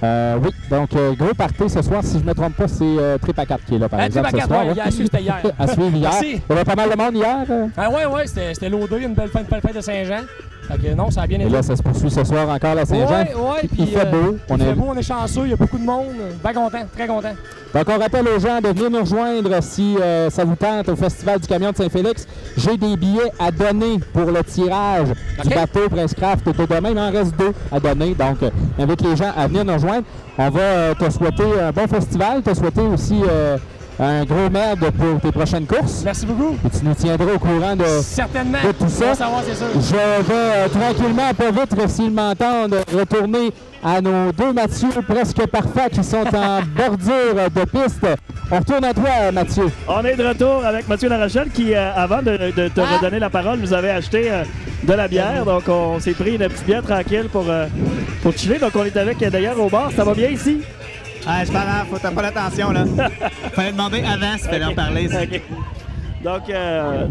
[0.02, 2.82] Euh, oui, donc euh, gros party ce soir, si je ne me trompe pas, c'est
[2.82, 4.66] euh, Trip à 4 qui est là, par Euh, exemple, Trip à ce quatre, soir.
[4.74, 4.84] ouais, hein.
[4.86, 5.42] à suivre, c'était hier.
[5.58, 6.10] à suivre hier.
[6.10, 6.30] Merci.
[6.32, 7.36] Il y avait pas mal de monde hier.
[7.76, 10.22] Ah ouais, ouais, c'était c'était loadé, une belle fête, une belle fête de Saint-Jean.
[10.68, 11.50] Fait que non, ça a bien Et été.
[11.52, 13.08] là, ça se poursuit ce soir encore à Saint-Jean.
[13.10, 14.36] Ouais, ouais, il fait euh, beau.
[14.48, 14.74] Il On fait est...
[14.74, 16.06] beau, on est chanceux, il y a beaucoup de monde.
[16.42, 17.32] Bien content, très content.
[17.74, 20.96] Donc, on rappelle aux gens de venir nous rejoindre si euh, ça vous tente au
[20.96, 22.26] Festival du Camion de Saint-Félix.
[22.56, 25.08] J'ai des billets à donner pour le tirage
[25.42, 26.90] du bateau Prince Craft de demain.
[26.90, 28.14] Il en reste deux à donner.
[28.14, 30.04] Donc, euh, invite les gens à venir nous rejoindre.
[30.38, 33.56] On va euh, te souhaiter un bon festival, te souhaiter aussi euh,
[34.00, 36.02] un gros merde pour tes prochaines courses.
[36.04, 36.56] Merci beaucoup.
[36.64, 38.58] Et tu nous tiendras au courant de, Certainement.
[38.66, 39.14] de tout ça.
[39.14, 39.54] savoir, sûr.
[39.74, 43.50] Je vais euh, tranquillement, pas vite, s'ils m'entendent, retourner
[43.84, 48.06] à nos deux Mathieu presque parfaits qui sont en bordure de piste.
[48.50, 49.70] On retourne à toi, Mathieu.
[49.88, 52.96] On est de retour avec Mathieu Larochelle qui, euh, avant de, de te Ah!
[52.98, 54.44] redonner la parole, nous avait acheté euh,
[54.84, 55.44] de la bière.
[55.44, 57.66] Donc, on s'est pris une petite bière tranquille pour, euh,
[58.22, 58.58] pour chiller.
[58.58, 59.90] Donc, on est avec, d'ailleurs, au bar.
[59.96, 60.60] Ça va bien ici?
[61.26, 62.84] Ah, c'est pas grave, faut t'as pas l'attention, là.
[63.54, 65.08] Fallait demander avant s'il fallait en parler.
[65.08, 67.06] Donc, euh,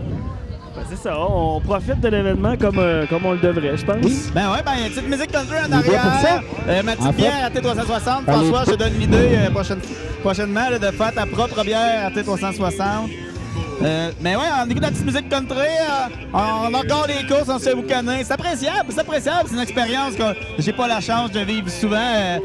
[0.76, 1.18] ben, c'est ça.
[1.20, 4.32] On profite de l'événement comme, euh, comme on le devrait, je pense.
[4.34, 6.42] Ben ouais, ben a une petite musique country en arrière.
[6.68, 8.26] Euh, ma petite En fait, bière à T360.
[8.26, 9.80] dans les- François, je te donne l'idée euh, prochaine-
[10.22, 13.10] prochainement là, de faire ta propre bière à T360.
[13.84, 17.58] Euh, mais ouais, on écoute la petite musique country, euh, on regarde les courses, on
[17.58, 18.24] se fait boucaner.
[18.24, 19.44] C'est appréciable, c'est appréciable.
[19.48, 20.24] C'est une expérience que
[20.60, 21.98] j'ai pas la chance de vivre souvent.
[21.98, 22.38] euh,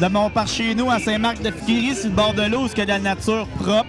[0.00, 2.82] de mon par chez nous à Saint-Marc de Fiquerie, sur le bord de l'eau, a
[2.84, 3.88] de la nature propre.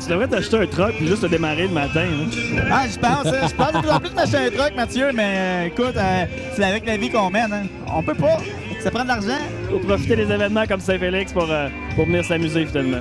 [0.00, 2.04] Tu devrais t'acheter un truck puis juste te démarrer le matin.
[2.04, 2.60] hein.
[2.70, 3.26] Ah, je pense.
[3.26, 5.96] euh, Je pense de plus en plus de m'acheter un truck, Mathieu, mais euh, écoute,
[5.96, 6.24] euh,
[6.56, 7.52] c'est avec la vie qu'on mène.
[7.52, 7.66] Hein.
[7.94, 8.38] On peut pas.
[8.82, 9.38] Ça prend de l'argent.
[9.70, 12.98] Faut profiter des événements comme Saint-Félix pour, euh, pour venir s'amuser, finalement.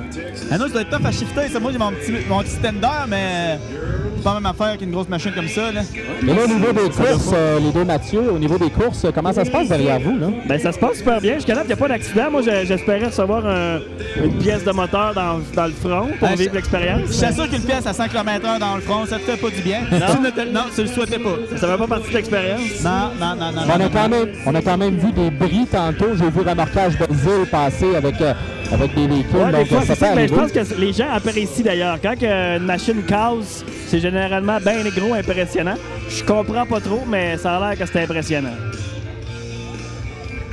[0.51, 1.47] Ah non, ça doit être tough à shifter.
[1.49, 3.57] Ça, moi, j'ai mon petit, mon petit tender, mais
[4.02, 5.71] c'est pas la même affaire qu'une grosse machine comme ça.
[5.71, 5.81] Là.
[6.21, 9.33] Mais là, au niveau des courses, euh, les deux Mathieu, au niveau des courses, comment
[9.33, 10.17] ça se passe derrière vous?
[10.17, 10.27] Là?
[10.47, 11.35] Ben, ça se passe super bien.
[11.35, 12.31] Jusqu'à là, il n'y a pas d'accident.
[12.31, 13.79] Moi, j'espérais recevoir un-
[14.23, 17.13] une pièce de moteur dans, dans le front pour Ah, vivre je- l'expérience.
[17.15, 19.61] Je t'assure qu'une pièce à 100 km/h dans le front, ça te fait pas du
[19.61, 19.81] bien.
[19.91, 20.15] Non.
[20.15, 21.35] Tu ne te- non, tu le souhaitais pas.
[21.57, 22.61] Ça fait pas partie de l'expérience.
[22.83, 23.61] Non, non, non, non.
[23.67, 26.09] on, a non, quand même, on a quand même vu des bris tantôt.
[26.15, 28.33] J'ai vu remorquage de ville passer avec euh,
[28.73, 29.37] avec des véhicules.
[29.37, 31.97] Ouais, des donc, fois, ça peut Mais je pense que les gens apprécient d'ailleurs.
[32.01, 35.75] Quand une machine cause, c'est généralement bien gros, impressionnant.
[36.09, 38.53] Je comprends pas trop, mais ça a l'air que c'est impressionnant.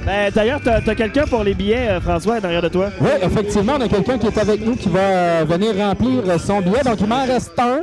[0.05, 2.89] Ben, d'ailleurs, t'as as, quelqu'un pour les billets, euh, François, derrière de toi?
[3.01, 6.39] Oui, effectivement, on a quelqu'un qui est avec nous qui va euh, venir remplir euh,
[6.39, 6.83] son billet.
[6.85, 7.81] Donc, il m'en reste un.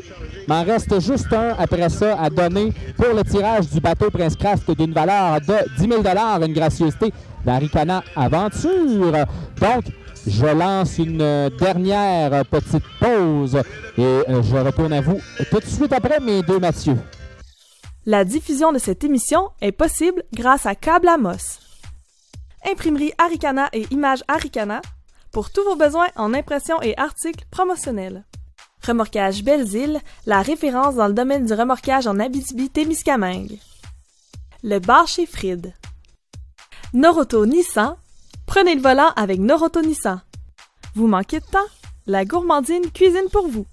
[0.48, 4.36] Il m'en reste juste un après ça à donner pour le tirage du bateau Prince
[4.36, 6.02] Craft d'une valeur de 10 000
[6.46, 7.14] une gracieuseté
[7.46, 9.26] d'Aricana Aventure.
[9.62, 9.84] Donc,
[10.28, 13.56] je lance une euh, dernière petite pause
[13.98, 15.20] et euh, je retourne à vous
[15.50, 16.98] tout de suite après mes deux Mathieu.
[18.06, 21.60] La diffusion de cette émission est possible grâce à Câble Amos.
[22.70, 24.82] Imprimerie Aricana et Images Aricana
[25.32, 28.26] pour tous vos besoins en impression et articles promotionnels.
[28.86, 33.60] Remorquage Belles-Îles, la référence dans le domaine du remorquage en Abitibi-Témiscamingue.
[34.64, 35.74] Le bar chez Fried.
[36.94, 37.98] Noroto Nissan,
[38.48, 40.22] prenez le volant avec Noroto Nissan.
[40.96, 41.60] Vous manquez de temps?
[42.08, 43.68] La gourmandine cuisine pour vous.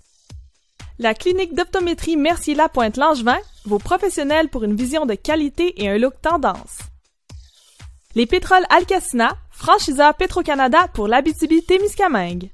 [0.98, 5.96] La clinique d'optométrie Mercier Lapointe Langevin, vos professionnels pour une vision de qualité et un
[5.96, 6.78] look tendance.
[8.14, 12.50] Les pétroles Alcacina, franchiseur Petro-Canada pour l'Abitibi-Témiscamingue.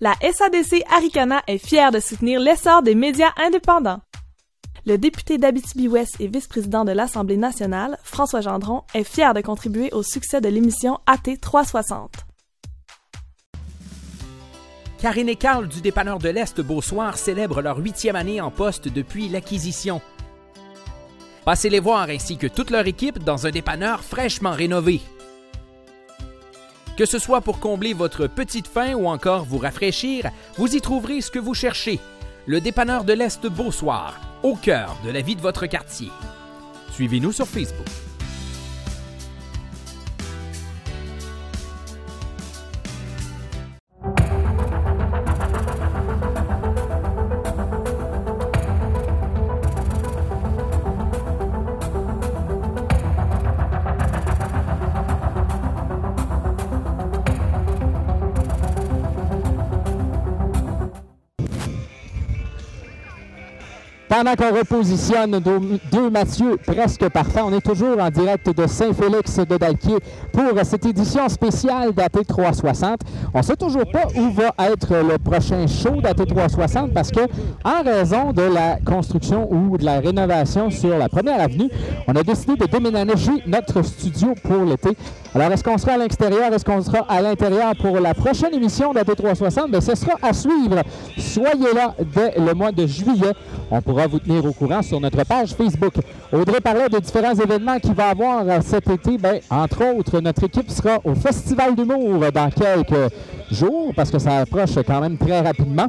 [0.00, 4.00] La SADC Aricana est fière de soutenir l'essor des médias indépendants.
[4.88, 10.02] Le député d'Abitibi-Ouest et vice-président de l'Assemblée nationale, François Gendron, est fier de contribuer au
[10.02, 12.10] succès de l'émission AT 360.
[14.98, 19.28] Karine et Carl du dépanneur de l'Est Beausoir célèbrent leur huitième année en poste depuis
[19.28, 20.00] l'acquisition.
[21.44, 25.02] Passez les voir ainsi que toute leur équipe dans un dépanneur fraîchement rénové.
[26.96, 31.20] Que ce soit pour combler votre petite faim ou encore vous rafraîchir, vous y trouverez
[31.20, 32.00] ce que vous cherchez.
[32.48, 36.08] Le dépanneur de l'Est Beausoir, au cœur de la vie de votre quartier.
[36.92, 37.86] Suivez-nous sur Facebook.
[64.08, 69.56] Pendant qu'on repositionne deux, Mathieu presque parfait, on est toujours en direct de Saint-Félix de
[69.58, 69.98] Dalquier
[70.32, 73.00] pour cette édition spéciale d'AT 360.
[73.34, 77.20] On ne sait toujours pas où va être le prochain show d'AT 360 parce que,
[77.64, 81.68] en raison de la construction ou de la rénovation sur la première avenue,
[82.06, 84.96] on a décidé de déménager notre studio pour l'été.
[85.34, 86.50] Alors, est-ce qu'on sera à l'extérieur?
[86.54, 89.70] Est-ce qu'on sera à l'intérieur pour la prochaine émission d'AT 360?
[89.70, 90.82] Bien, ce sera à suivre.
[91.18, 93.34] Soyez là dès le mois de juillet.
[93.70, 95.94] On pourra vous tenir au courant sur notre page Facebook.
[96.32, 99.18] Audrey parlait de différents événements qu'il va avoir euh, cet été.
[99.18, 103.12] Bien, entre autres, notre équipe sera au Festival d'humour dans quelques
[103.50, 105.86] jours parce que ça approche quand même très rapidement.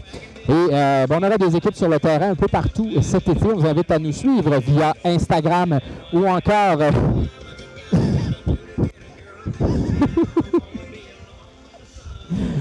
[0.49, 3.45] Et euh, bon, on aura des équipes sur le terrain un peu partout cet été.
[3.45, 5.79] On vous invite à nous suivre via Instagram
[6.11, 6.79] ou encore...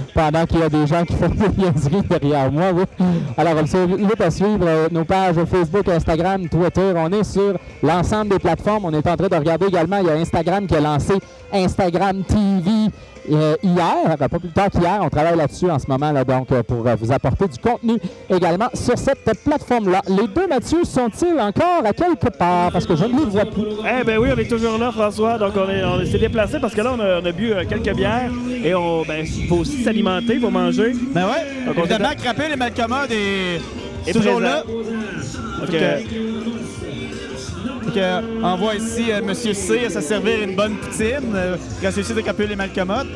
[0.09, 2.85] euh, pendant qu'il y a des gens qui font des niaiseries derrière moi, oui.
[3.37, 6.93] Alors, on vous invite à suivre euh, nos pages Facebook, Instagram, Twitter.
[6.97, 8.85] On est sur l'ensemble des plateformes.
[8.85, 11.15] On est en train de regarder également, il y a Instagram qui a lancé
[11.53, 12.91] Instagram TV
[13.33, 14.99] euh, hier, pas plus tard qu'hier.
[15.03, 17.95] On travaille là-dessus en ce moment, là, donc, euh, pour euh, vous apporter du contenu
[18.31, 20.03] également sur cette plateforme-là.
[20.09, 22.71] Les deux Mathieu sont-ils encore à quelque part?
[22.73, 23.63] Parce que je ne les vois plus.
[24.01, 25.39] Eh ben oui, on est toujours là, François.
[25.39, 27.65] Donc on est- on s'est déplacé parce que là, on a, on a bu euh,
[27.69, 28.31] quelques bières
[28.65, 30.93] et on, ben, faut aussi s'alimenter, il faut manger.
[31.15, 31.65] Ben ouais.
[31.67, 33.61] Donc, on Évidemment, Crapé, les malcommodes est,
[34.09, 34.41] Est toujours présent.
[34.41, 34.63] là.
[34.65, 35.71] Donc,
[37.97, 41.33] euh, envoie ici euh, Monsieur C à se servir une bonne poutine.
[41.35, 43.09] Euh, grâce aussi de Crapé, les malcommodes.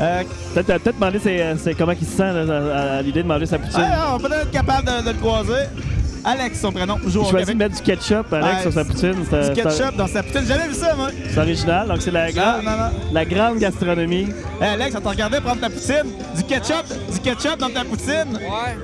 [0.00, 0.22] Euh,
[0.54, 2.44] Peut-être euh, peut-être demander c'est, c'est comment il se sent là,
[2.74, 3.80] à, à l'idée de manger sa poutine.
[3.82, 5.64] ah, on peut être capable de, de le croiser.
[6.24, 7.48] Alex, son prénom, joue choisit Québec.
[7.54, 9.14] de mettre du ketchup, Alex, Ouais, sur sa poutine.
[9.30, 10.40] C'est, Du c'est- ketchup dans sa poutine.
[10.42, 11.08] J'ai jamais vu ça, moi.
[11.30, 12.90] C'est original, donc c'est la grande, non, non.
[13.12, 14.26] la grande gastronomie.
[14.60, 16.10] Hey, Alex, on t'a regardé prendre ta poutine.
[16.36, 18.34] Du ketchup, du ketchup dans ta poutine.
[18.40, 18.76] Ouais.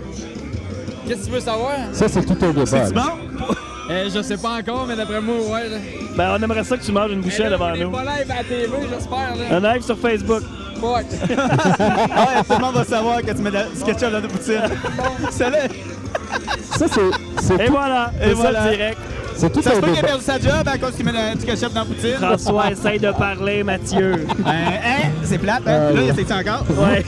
[1.08, 1.72] Qu'est-ce que tu veux savoir?
[1.92, 3.02] Ça, c'est tout au C'est débat.
[3.38, 3.54] bon?
[3.90, 5.68] Euh, je sais pas encore, mais d'après moi, ouais.
[5.68, 5.76] Là.
[6.16, 7.90] Ben, on aimerait ça que tu manges une bouchée devant On est nous.
[7.90, 9.34] pas live à la TV, j'espère.
[9.36, 9.56] Là.
[9.56, 10.42] Un live sur Facebook.
[10.80, 11.06] Fuck.
[12.14, 14.60] Ah, tout le monde va savoir que tu mets de- du ketchup dans ta poutine.
[15.30, 15.68] Salut!
[16.76, 18.62] Ça, c'est- Et tout- voilà, Et c'est voilà.
[18.64, 18.98] ça le direct.
[19.34, 20.08] C'est tout Ça se peut qu'il débat.
[20.08, 22.16] perdu sa job à cause qu'il met du ketchup dans la poutine.
[22.20, 24.26] François, essaye de parler, Mathieu.
[24.46, 25.70] Hein, hein, c'est plate, hein?
[25.70, 26.64] Euh, Là, il essaie encore?
[26.70, 27.04] Ouais.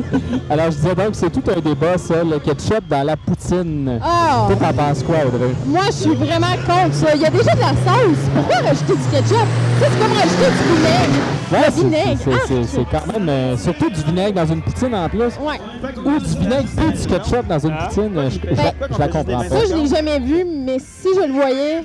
[0.50, 4.00] Alors, je disais donc, c'est tout un débat, ça, le ketchup dans la poutine.
[4.00, 5.54] Toi, t'en penses quoi, Audrey?
[5.66, 7.14] Moi, je suis vraiment contre ça.
[7.14, 8.24] Il y a déjà de la sauce.
[8.34, 9.28] Pourquoi rajouter du ketchup?
[9.28, 11.22] Tu sais, c'est comme rajouter du vinaigre.
[11.52, 12.18] Ouais, le c'est- vinaigre.
[12.48, 12.84] c'est- Ah!
[12.90, 13.28] quand même...
[13.28, 15.18] euh, surtout du vinaigre dans une poutine, en plus.
[15.20, 15.60] Ouais.
[16.04, 19.08] Ou du vinaigre puis du ketchup dans une poutine, euh, je, je la- je la
[19.08, 19.48] comprends pas.
[19.48, 21.84] Ça, je l'ai jamais vu, mais si je le voyais.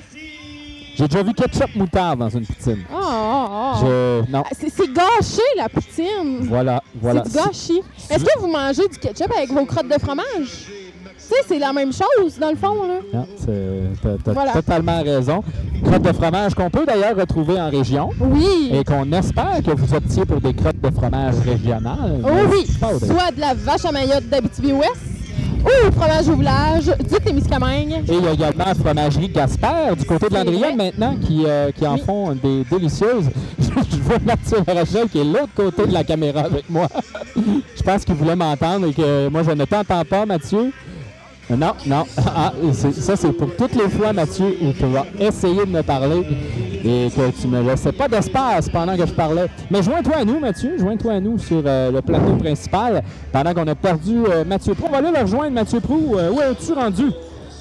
[0.98, 2.84] J'ai déjà vu ketchup moutarde dans une poutine.
[2.92, 3.80] Ah, ah, ah.
[3.82, 4.32] Je...
[4.32, 4.44] Non.
[4.46, 6.40] Ah, C'est c'est gâché, la poutine.
[6.42, 7.24] Voilà, voilà.
[7.26, 7.82] C'est du gâchis.
[8.10, 10.68] Est-ce que vous mangez du ketchup avec vos crottes de fromage?
[11.32, 13.00] Tu sais, c'est la même chose, dans le fond, là.
[13.14, 14.52] Non, c'est- t'as Voilà.
[14.52, 15.42] totalement raison.
[15.82, 18.10] Crotte de fromage qu'on peut d'ailleurs retrouver en région.
[18.20, 18.70] Oui.
[18.74, 22.20] Et qu'on espère que vous optiez pour des crottes de fromage régionales.
[22.22, 25.02] Oh oui, soit de la vache à maillotte d'Abitibi-Ouest
[25.64, 28.04] ou fromage au village du Témiscamingue.
[28.10, 31.72] Et il y a également la fromagerie Gasper du côté de l'Andrienne maintenant qui, euh,
[31.72, 33.30] qui en font des délicieuses.
[33.60, 36.88] Je vois Mathieu Rachel qui est de l'autre côté de la caméra avec moi.
[37.38, 40.74] je pense qu'il voulait m'entendre et que moi je ne t'entends pas, Mathieu.
[41.50, 42.04] Euh, Non, non.
[42.26, 45.82] Ah, c'est- ça, c'est pour toutes les fois, Mathieu, où tu vas essayer de me
[45.82, 46.24] parler
[46.84, 49.48] et que tu me laissais pas d'espace pendant que je parlais.
[49.70, 50.78] Mais joins-toi à nous, Mathieu.
[50.78, 54.88] Joins-toi à nous sur euh, le plateau principal pendant qu'on a perdu euh, Mathieu Prou.
[54.88, 56.16] On va aller le rejoindre, Mathieu Prou.
[56.18, 57.06] Euh, où es-tu rendu?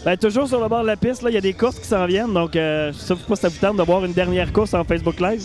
[0.05, 2.07] Ben, toujours sur le bord de la piste, il y a des courses qui s'en
[2.07, 2.33] viennent.
[2.33, 5.21] Donc, je sais pas si ça vous tente de voir une dernière course en Facebook
[5.21, 5.43] Live.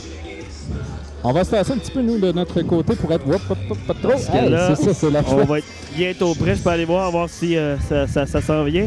[1.28, 3.42] On va se faire ça un petit peu, nous, de notre côté pour être whoop,
[3.88, 4.12] pas trop.
[4.32, 5.48] Hey, là, c'est ça, c'est la on chouette.
[5.48, 5.66] va être
[5.96, 6.56] bientôt prêt.
[6.56, 8.84] Je peux aller voir, voir si euh, ça, ça- ça s'en vient.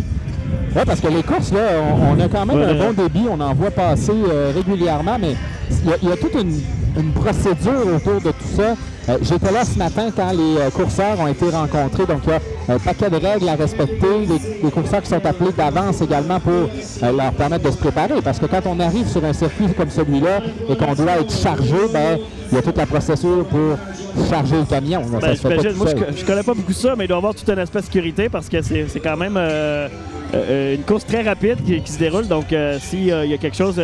[0.76, 2.64] Oui, parce que les courses, là, on, on a quand même Ouais.
[2.64, 5.34] un bon débit, on en voit passer euh, régulièrement, mais
[5.82, 6.60] il y, a- il y a toute une,
[6.98, 8.74] une procédure autour de tout ça.
[9.08, 12.32] Euh, J'étais là ce matin quand les euh, courseurs ont été rencontrés, donc il y
[12.34, 16.38] a un paquet de règles à respecter, les, les courseurs qui sont appelés d'avance également
[16.40, 19.68] pour euh, leur permettre de se préparer, parce que quand on arrive sur un circuit
[19.76, 22.18] comme celui-là et qu'on doit être chargé, ben,
[22.50, 25.00] il y a toute la procédure pour charger le camion.
[25.00, 25.18] là.
[25.20, 25.70] Ben, ça se fait pas j'imagine.
[25.72, 27.58] tout Moi, je, je connais pas beaucoup ça, mais il doit y avoir tout un
[27.58, 29.88] aspect sécurité parce que c'est quand même euh,
[30.34, 32.26] euh, une course très rapide qui, qui se déroule.
[32.26, 33.80] Donc, euh, s'il y a quelque chose,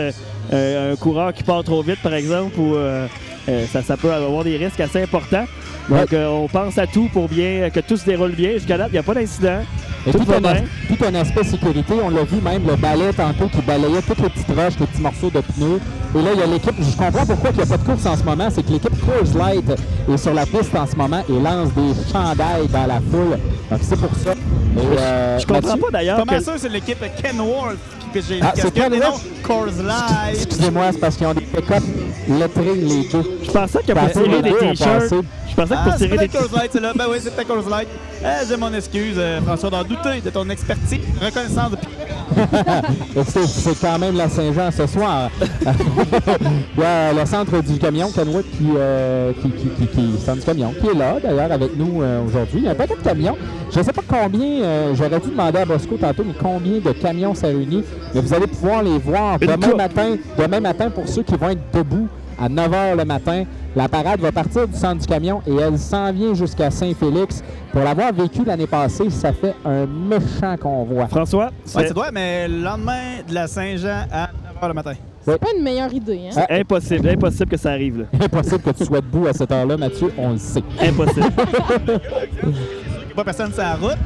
[0.53, 3.07] euh, un coureur qui part trop vite, par exemple, ou euh,
[3.49, 5.47] euh, ça, ça peut avoir des risques assez importants.
[5.88, 8.53] Donc, euh, on pense à tout pour bien que tout se déroule bien.
[8.53, 9.61] Jusqu'à date, il n'y a pas d'incident.
[10.07, 10.51] Et Tout un, bien.
[10.53, 14.18] as- tout un aspect sécurité, on l'a vu même le balai tantôt qui balayait toutes
[14.20, 15.80] les petites roches, les petits morceaux de pneus.
[16.14, 18.05] Et là, il y a l'équipe, je comprends pourquoi il n'y a pas de course
[18.07, 19.64] en ce moment, c'est que l'équipe Coors Light
[20.12, 23.38] est sur la piste en ce moment et lance des chandails dans la foule.
[23.70, 24.32] Donc c'est pour ça.
[24.32, 27.76] Et, euh, Je comprends Mathieu- pas d'ailleurs que- sûr, c'est l'équipe Kenworth
[28.14, 30.36] que j'ai Ah, c'est Coors Light.
[30.36, 31.82] Excusez-moi, c'est parce qu'ils ont des pick-up
[32.28, 33.38] lettrés les deux.
[33.42, 35.14] Je pensais que pour tirer les des t-shirts,
[35.50, 36.92] je pensais que Ah, pour c'est tirer des peut-être Coors Light, c'est là.
[36.94, 37.88] Ben oui, c'est peut-être Coors Light.
[38.22, 41.76] Eh, j'ai mon excuse, euh, François, d'en douter de ton expertise, reconnaissance de
[43.26, 45.30] c'est quand même la Saint-Jean ce soir.
[46.76, 50.38] Il y a le centre du camion, Kenwood, qui, euh, qui, qui, qui, qui- centre
[50.40, 52.60] du camion, qui est là d'ailleurs avec nous euh, aujourd'hui.
[52.60, 53.36] Il y a un paquet de camions.
[53.72, 56.92] Je ne sais pas combien, euh, j'aurais dû demander à Bosco tantôt, mais combien de
[56.92, 57.84] camions ça réunit.
[58.14, 59.38] Mais vous allez pouvoir les voir
[59.76, 62.08] matin, demain matin pour ceux qui vont être debout
[62.41, 63.45] à 9 h le matin.
[63.76, 67.43] La parade va partir du centre du camion et elle s'en vient jusqu'à Saint-Félix.
[67.72, 71.09] Pour l'avoir vécu l'année passée, ça fait un méchant convoi.
[71.09, 74.28] François, Ouais, c'est vrai, mais le lendemain de la Saint-Jean à
[74.62, 74.93] 9h le matin.
[75.24, 76.30] C'est pas une meilleure idée, hein?
[76.32, 78.01] c'est impossible, impossible que ça arrive.
[78.01, 78.05] Là.
[78.26, 80.62] Impossible que tu sois debout à cette heure-là, Mathieu, on le sait.
[80.80, 81.26] Impossible.
[82.43, 83.97] Il n'y a pas personne sur la route,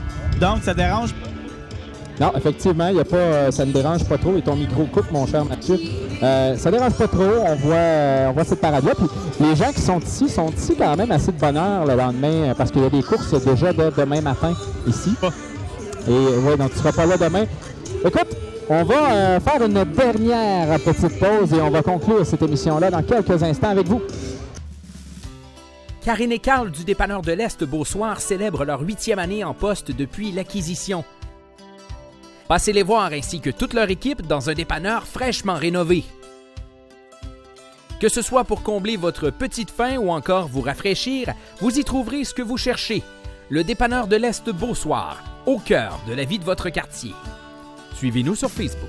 [0.41, 1.28] donc ça dérange pas.
[2.21, 4.37] Non, effectivement, y a pas, euh, ça ne dérange pas trop.
[4.37, 5.79] Et ton micro coupe, mon cher Mathieu.
[6.23, 7.23] Euh, ça dérange pas trop.
[7.23, 8.93] On voit, euh, on voit cette parade-là.
[8.97, 9.07] Puis
[9.41, 12.51] les gens qui sont ici sont ici quand même assez de bonne heure le lendemain
[12.51, 14.53] euh, parce qu'il y a des courses déjà dès demain matin
[14.87, 15.15] ici.
[16.09, 17.45] Et ouais, donc tu seras pas là demain.
[18.05, 18.37] Écoute,
[18.69, 23.03] on va euh, faire une dernière petite pause et on va conclure cette émission-là dans
[23.03, 24.03] quelques instants avec vous.
[26.05, 30.33] Karine et Carl du dépanneur de l'Est Beausoir célèbrent leur huitième année en poste depuis
[30.33, 31.05] l'acquisition.
[32.49, 36.03] Passez les voir ainsi que toute leur équipe dans un dépanneur fraîchement rénové.
[38.01, 42.25] Que ce soit pour combler votre petite faim ou encore vous rafraîchir, vous y trouverez
[42.25, 43.03] ce que vous cherchez.
[43.51, 47.13] Le dépanneur de l'Est Beausoir, au cœur de la vie de votre quartier.
[47.97, 48.89] Suivez-nous sur Facebook.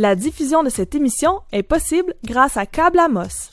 [0.00, 3.50] La diffusion de cette émission est possible grâce à Câble Amos.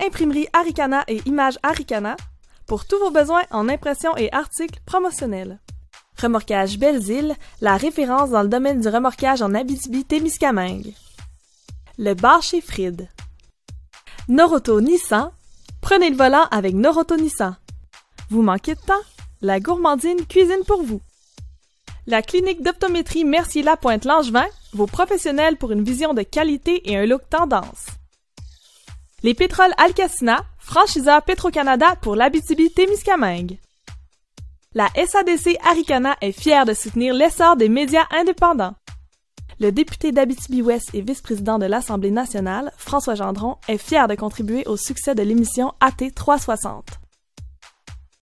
[0.00, 2.16] Imprimerie Aricana et Images Aricana,
[2.68, 5.58] pour tous vos besoins en impression et articles promotionnels.
[6.16, 10.94] Remorquage Belles-Îles, la référence dans le domaine du remorquage en Abitibi-Témiscamingue.
[11.98, 13.08] Le bar chez Fried.
[14.28, 15.32] Noroto Nissan,
[15.80, 17.56] prenez le volant avec Noroto Nissan.
[18.30, 18.94] Vous manquez de temps?
[19.40, 21.00] La gourmandine cuisine pour vous.
[22.06, 27.06] La clinique d'optométrie Mercier Lapointe Langevin, vos professionnels pour une vision de qualité et un
[27.06, 27.86] look tendance.
[29.22, 33.58] Les pétroles Alcacina, franchiseur Petro-Canada pour l'Abitibi-Témiscamingue.
[34.74, 38.74] La SADC Aricana est fière de soutenir l'essor des médias indépendants.
[39.60, 44.76] Le député d'Abitibi-Ouest et vice-président de l'Assemblée nationale, François Gendron, est fier de contribuer au
[44.76, 47.01] succès de l'émission AT 360.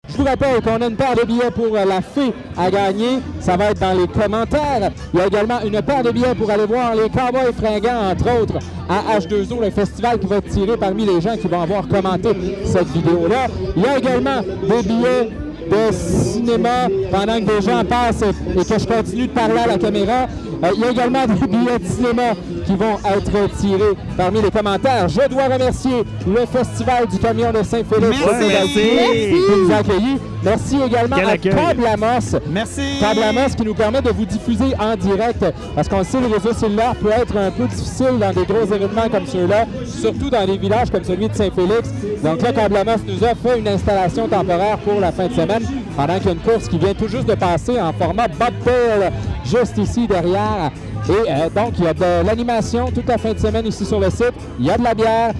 [0.08, 3.20] Je vous rappelle qu'on a une paire de billets pour la fée à gagner.
[3.40, 4.90] Ça va être dans les commentaires.
[5.12, 8.40] Il y a également une paire de billets pour aller voir les Cowboys fringants, entre
[8.40, 11.86] autres, à H2O, le festival qui va être tiré parmi les gens qui vont avoir
[11.88, 12.30] commenté
[12.64, 13.46] cette vidéo-là.
[13.76, 15.30] Il y a également des billets
[15.68, 19.78] de cinéma pendant que des gens passent et que je continue de parler à la
[19.78, 20.26] caméra.
[20.64, 22.32] Euh, il y a également des billets de cinéma
[22.66, 25.08] qui vont être tirés parmi les commentaires.
[25.08, 28.70] Je dois remercier le Festival du Camion de Saint-Félix Merci.
[28.74, 30.18] qui nous a accueillis.
[30.42, 31.52] Merci également Quel à accueil.
[31.54, 32.38] Câble Amos.
[32.50, 32.82] Merci.
[33.00, 35.44] Câble Amos qui nous permet de vous diffuser en direct
[35.74, 39.08] parce qu'on sait le réseau cellulaire peut être un peu difficile dans des gros événements
[39.10, 41.90] comme ceux-là, surtout dans des villages comme celui de Saint-Félix.
[42.22, 45.62] Donc là, Câble Amos nous a fait une installation temporaire pour la fin de semaine
[45.98, 49.10] pendant qu'il y a une course qui vient tout juste de passer en format bobtail
[49.44, 50.70] juste ici derrière.
[51.08, 53.98] Et euh, donc, il y a de l'animation toute la fin de semaine ici sur
[53.98, 54.34] le site.
[54.60, 55.32] Il y a de la bière.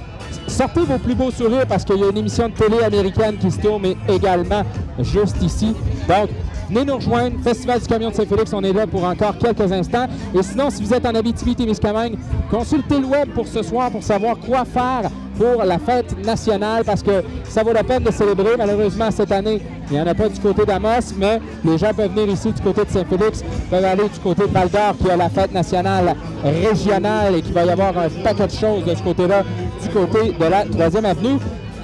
[0.49, 3.53] Sortez vos plus beaux sourires parce qu'il y a une émission de télé américaine qui
[3.53, 4.65] se tourne également
[4.99, 5.77] juste ici.
[6.09, 6.31] Donc,
[6.69, 7.37] venez nous rejoindre.
[7.45, 10.07] Festival du Camion de Saint-Félix, on est là pour encore quelques instants.
[10.35, 12.19] Et sinon, si vous êtes en Abitibi-Témiscamingue,
[12.51, 17.03] consultez le web pour ce soir pour savoir quoi faire pour la fête nationale parce
[17.03, 18.57] que ça vaut la peine de célébrer.
[18.59, 22.11] Malheureusement, cette année, il n'y en a pas du côté d'Amos, mais les gens peuvent
[22.13, 25.29] venir ici du côté de Saint-Félix, peuvent aller du côté de Val-d'Or qui a la
[25.29, 26.15] fête nationale
[26.45, 29.45] régionale et qui va y avoir un paquet de choses de ce côté-là,
[29.83, 31.39] du côté de la 3e avenue.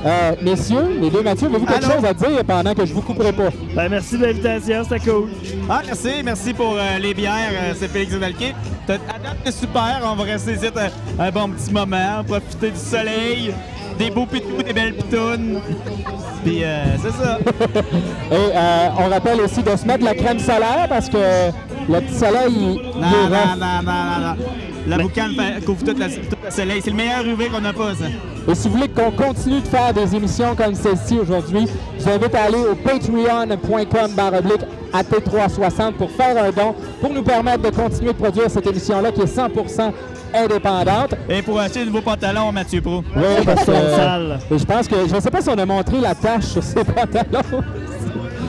[0.07, 1.95] Euh, messieurs, les deux Mathieu, avez-vous quelque Allô?
[1.95, 3.49] chose à dire pendant que je vous couperai pas?
[3.75, 5.31] Ben, merci de l'invitation, c'était cool.
[5.71, 8.55] Ah, merci, merci pour euh, les bières, euh, c'est Félix Zedalquier.
[9.45, 10.67] C'est super, on va rester ici
[11.19, 13.55] un bon petit moment, profiter du soleil,
[13.99, 15.61] des beaux pitous, des belles pitounes.
[16.45, 17.39] Puis euh, c'est ça.
[18.31, 21.17] Et euh, on rappelle aussi de se mettre la crème solaire parce que
[21.89, 24.45] le petit soleil, il, il Non, non, non, non, non, non.
[24.87, 25.33] La boucane
[25.65, 26.81] couvre tout, le soleil.
[26.83, 28.05] C'est le meilleur UV qu'on n'a pas, ça.
[28.47, 31.67] Et si vous voulez qu'on continue de faire des émissions comme celle-ci aujourd'hui,
[31.99, 34.61] je vous invite à aller au patreon.com baroblique
[34.93, 39.21] AT360 pour faire un don, pour nous permettre de continuer de produire cette émission-là qui
[39.21, 39.93] est 100%
[40.35, 41.15] indépendante.
[41.29, 43.03] Et pour acheter de nouveaux pantalons, Mathieu Pro.
[43.17, 43.73] Oui, parce que
[44.59, 46.85] je pense que, je ne sais pas si on a montré la tache sur ces
[46.85, 47.63] pantalons.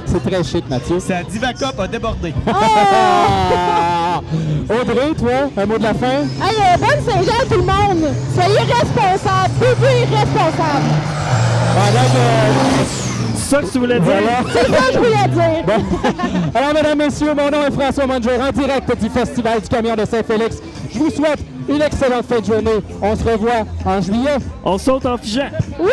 [0.06, 1.00] C'est très chic, Mathieu.
[1.00, 2.34] Sa Divacop a débordé.
[2.48, 4.22] Ah!
[4.70, 6.08] Audrey, toi, un mot de la fin?
[6.42, 8.12] Hey, euh, bonne Saint-Jean tout le monde!
[8.34, 10.92] Soyez responsables, buvez responsables!
[11.76, 13.05] Pendant que-
[13.46, 14.12] ça que tu voulais dire?
[14.12, 14.38] Voilà.
[14.52, 15.64] C'est ça que je voulais dire!
[15.66, 15.84] Bon.
[16.54, 20.06] Alors, mesdames, messieurs, mon nom est François Monjour, en direct du Festival du Camion de
[20.06, 20.58] Saint-Félix.
[20.94, 22.82] Je vous souhaite une excellente fin de journée.
[23.02, 24.38] On se revoit en juillet.
[24.64, 25.50] On saute en figeant.
[25.80, 25.92] Oui!